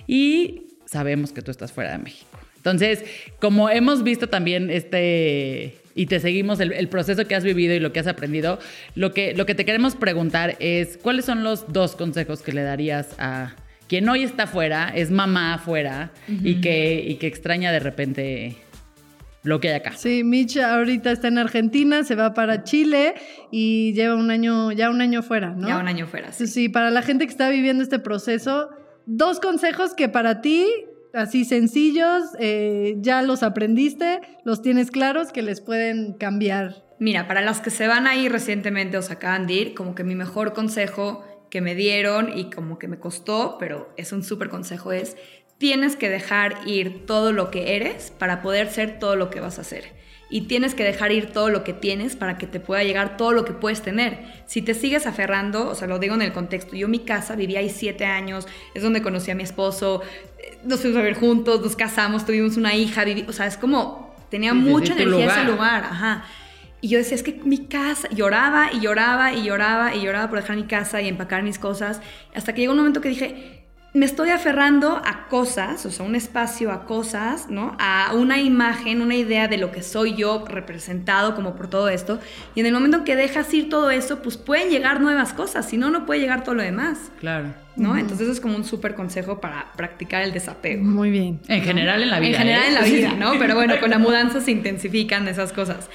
[0.09, 2.31] Y sabemos que tú estás fuera de México.
[2.62, 3.05] Entonces,
[3.40, 7.80] como hemos visto también este y te seguimos el, el proceso que has vivido y
[7.80, 8.60] lo que has aprendido,
[8.94, 12.62] lo que, lo que te queremos preguntar es, ¿cuáles son los dos consejos que le
[12.62, 13.55] darías a
[13.89, 18.56] quien hoy está fuera, es mamá afuera y, que, y que extraña de repente
[19.43, 19.93] lo que hay acá?
[19.97, 23.14] Sí, Mitch ahorita está en Argentina, se va para Chile
[23.51, 25.68] y lleva un año, ya un año fuera, ¿no?
[25.68, 26.32] Ya un año fuera.
[26.32, 28.70] sí, para la gente que está viviendo este proceso,
[29.05, 30.66] dos consejos que para ti,
[31.14, 36.84] así sencillos, eh, ya los aprendiste, los tienes claros, que les pueden cambiar.
[36.98, 40.05] Mira, para las que se van ahí recientemente o se acaban de ir, como que
[40.05, 44.48] mi mejor consejo que me dieron y como que me costó, pero es un súper
[44.48, 45.16] consejo, es
[45.59, 49.59] tienes que dejar ir todo lo que eres para poder ser todo lo que vas
[49.59, 49.93] a hacer.
[50.30, 53.32] Y tienes que dejar ir todo lo que tienes para que te pueda llegar todo
[53.32, 54.24] lo que puedes tener.
[54.47, 57.59] Si te sigues aferrando, o sea, lo digo en el contexto, yo mi casa vivía
[57.59, 60.02] ahí siete años, es donde conocí a mi esposo,
[60.64, 64.14] nos fuimos a ver juntos, nos casamos, tuvimos una hija, viví- o sea, es como,
[64.30, 66.24] tenía mucha energía ese lugar, ajá.
[66.80, 70.40] Y yo decía, es que mi casa, lloraba y lloraba y lloraba y lloraba por
[70.40, 72.01] dejar mi casa y empacar mis cosas,
[72.34, 73.61] hasta que llegó un momento que dije,
[73.94, 77.77] me estoy aferrando a cosas, o sea, un espacio a cosas, ¿no?
[77.78, 82.19] A una imagen, una idea de lo que soy yo representado como por todo esto.
[82.55, 85.69] Y en el momento en que dejas ir todo eso, pues pueden llegar nuevas cosas,
[85.69, 87.52] si no, no puede llegar todo lo demás, Claro.
[87.77, 87.97] ¿no?
[87.98, 90.82] Entonces es como un súper consejo para practicar el desapego.
[90.85, 91.40] Muy bien.
[91.48, 92.31] En general en la vida.
[92.31, 92.69] En general ¿eh?
[92.69, 93.12] en la Sí, vida.
[93.19, 93.32] ¿no?
[93.39, 95.90] Pero bueno, con la mudanza se intensifican esas cosas.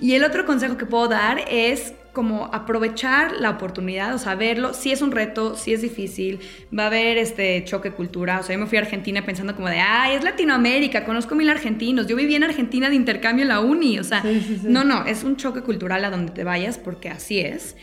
[0.00, 4.74] Y el otro consejo que puedo dar es como aprovechar la oportunidad, o sea, verlo,
[4.74, 6.40] si es un reto, si es difícil,
[6.76, 9.54] va a haber este choque de cultura, o sea, yo me fui a Argentina pensando
[9.54, 13.50] como de, ay, es Latinoamérica, conozco mil argentinos, yo viví en Argentina de intercambio en
[13.50, 14.66] la uni, o sea, Sí, sí, sí.
[14.68, 17.76] no, no, es un choque cultural a donde te vayas porque así es.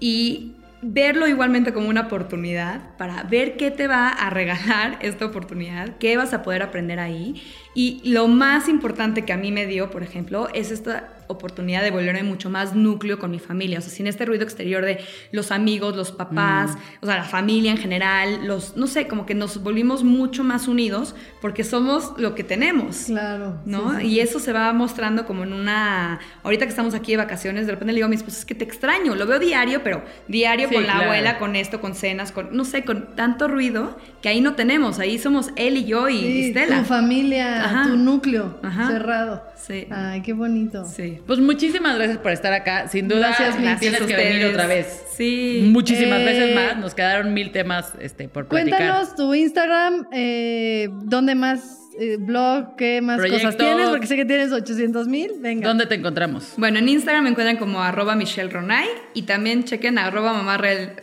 [0.00, 5.98] Y verlo igualmente como una oportunidad para ver qué te va a regalar esta oportunidad,
[5.98, 7.42] qué vas a poder aprender ahí.
[7.74, 11.90] Y lo más importante que a mí me dio, por ejemplo, es esta oportunidad de
[11.90, 15.00] volverme mucho más núcleo con mi familia, o sea, sin este ruido exterior de
[15.32, 19.34] los amigos, los papás, o sea, la familia en general, los, no sé, como que
[19.34, 23.04] nos volvimos mucho más unidos porque somos lo que tenemos.
[23.06, 23.58] Claro.
[23.64, 23.92] ¿no?
[23.94, 24.06] sí, sí.
[24.08, 26.20] Y eso se va mostrando como en una...
[26.42, 28.54] Ahorita que estamos aquí de vacaciones, de repente le digo a mi esposo, es que
[28.54, 31.06] te extraño, lo veo diario, pero diario Sí, con la claro.
[31.10, 34.98] abuela, con esto, con cenas, con, no sé, con tanto ruido, que ahí no tenemos,
[34.98, 36.80] ahí somos él y yo y Sí, Stella.
[36.80, 37.82] tu familia, Ajá.
[37.88, 38.88] tu núcleo Ajá.
[38.88, 39.42] cerrado.
[39.56, 39.86] Sí.
[39.90, 40.84] Ay, qué bonito.
[40.84, 41.20] Sí.
[41.26, 42.88] Pues muchísimas gracias por estar acá.
[42.88, 44.50] Sin duda, Gracias, tienes Gracias a que venir ustedes.
[44.54, 45.02] otra vez.
[45.16, 45.68] Sí.
[45.70, 46.76] Muchísimas Eh, veces más.
[46.78, 48.78] Nos quedaron mil temas este, por platicar.
[48.78, 53.88] Cuéntanos tu Instagram, eh, ¿dónde más eh, blog, qué más cosas tienes?
[53.90, 55.30] Porque sé que tienes 800 mil.
[55.38, 55.68] Venga.
[55.68, 56.54] ¿Dónde te encontramos?
[56.56, 60.32] Bueno, en Instagram me encuentran como arroba Michelle Ronay y también chequen arroba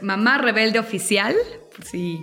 [0.01, 1.35] mamá, rebelde oficial,
[1.83, 2.19] si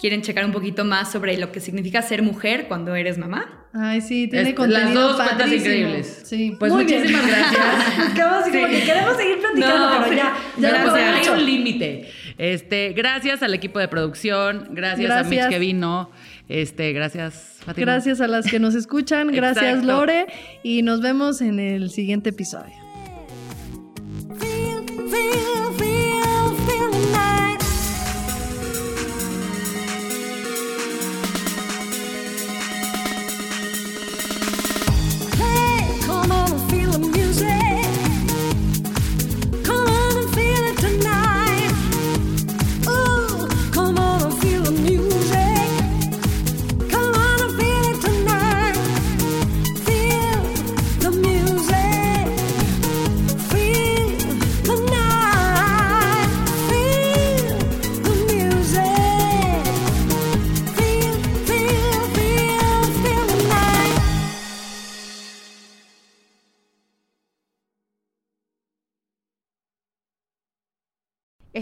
[0.00, 3.64] quieren checar un poquito más sobre lo que significa ser mujer cuando eres mamá.
[3.72, 5.74] Ay, sí, tiene Es- contenido las dos cuentas padrísimo.
[5.74, 6.22] increíbles.
[6.24, 6.56] Sí.
[6.58, 7.00] Pues Muy bien.
[7.00, 8.08] muchísimas gracias.
[8.12, 10.16] Acabamos así como que queremos seguir platicando, No, pero sí.
[10.16, 11.32] ya, ya Gracias, lo hemos hay hecho.
[11.34, 12.08] un límite.
[12.38, 15.44] Este, gracias al equipo de producción, gracias, a Gracias.
[15.46, 16.10] Mitch que vino.
[16.48, 17.86] Este, gracias, Fátima.
[17.92, 19.84] Gracias a las que nos escuchan, gracias.
[19.84, 20.26] Lore
[20.62, 22.74] y nos vemos en el siguiente episodio.
[24.38, 25.65] Feel, feel,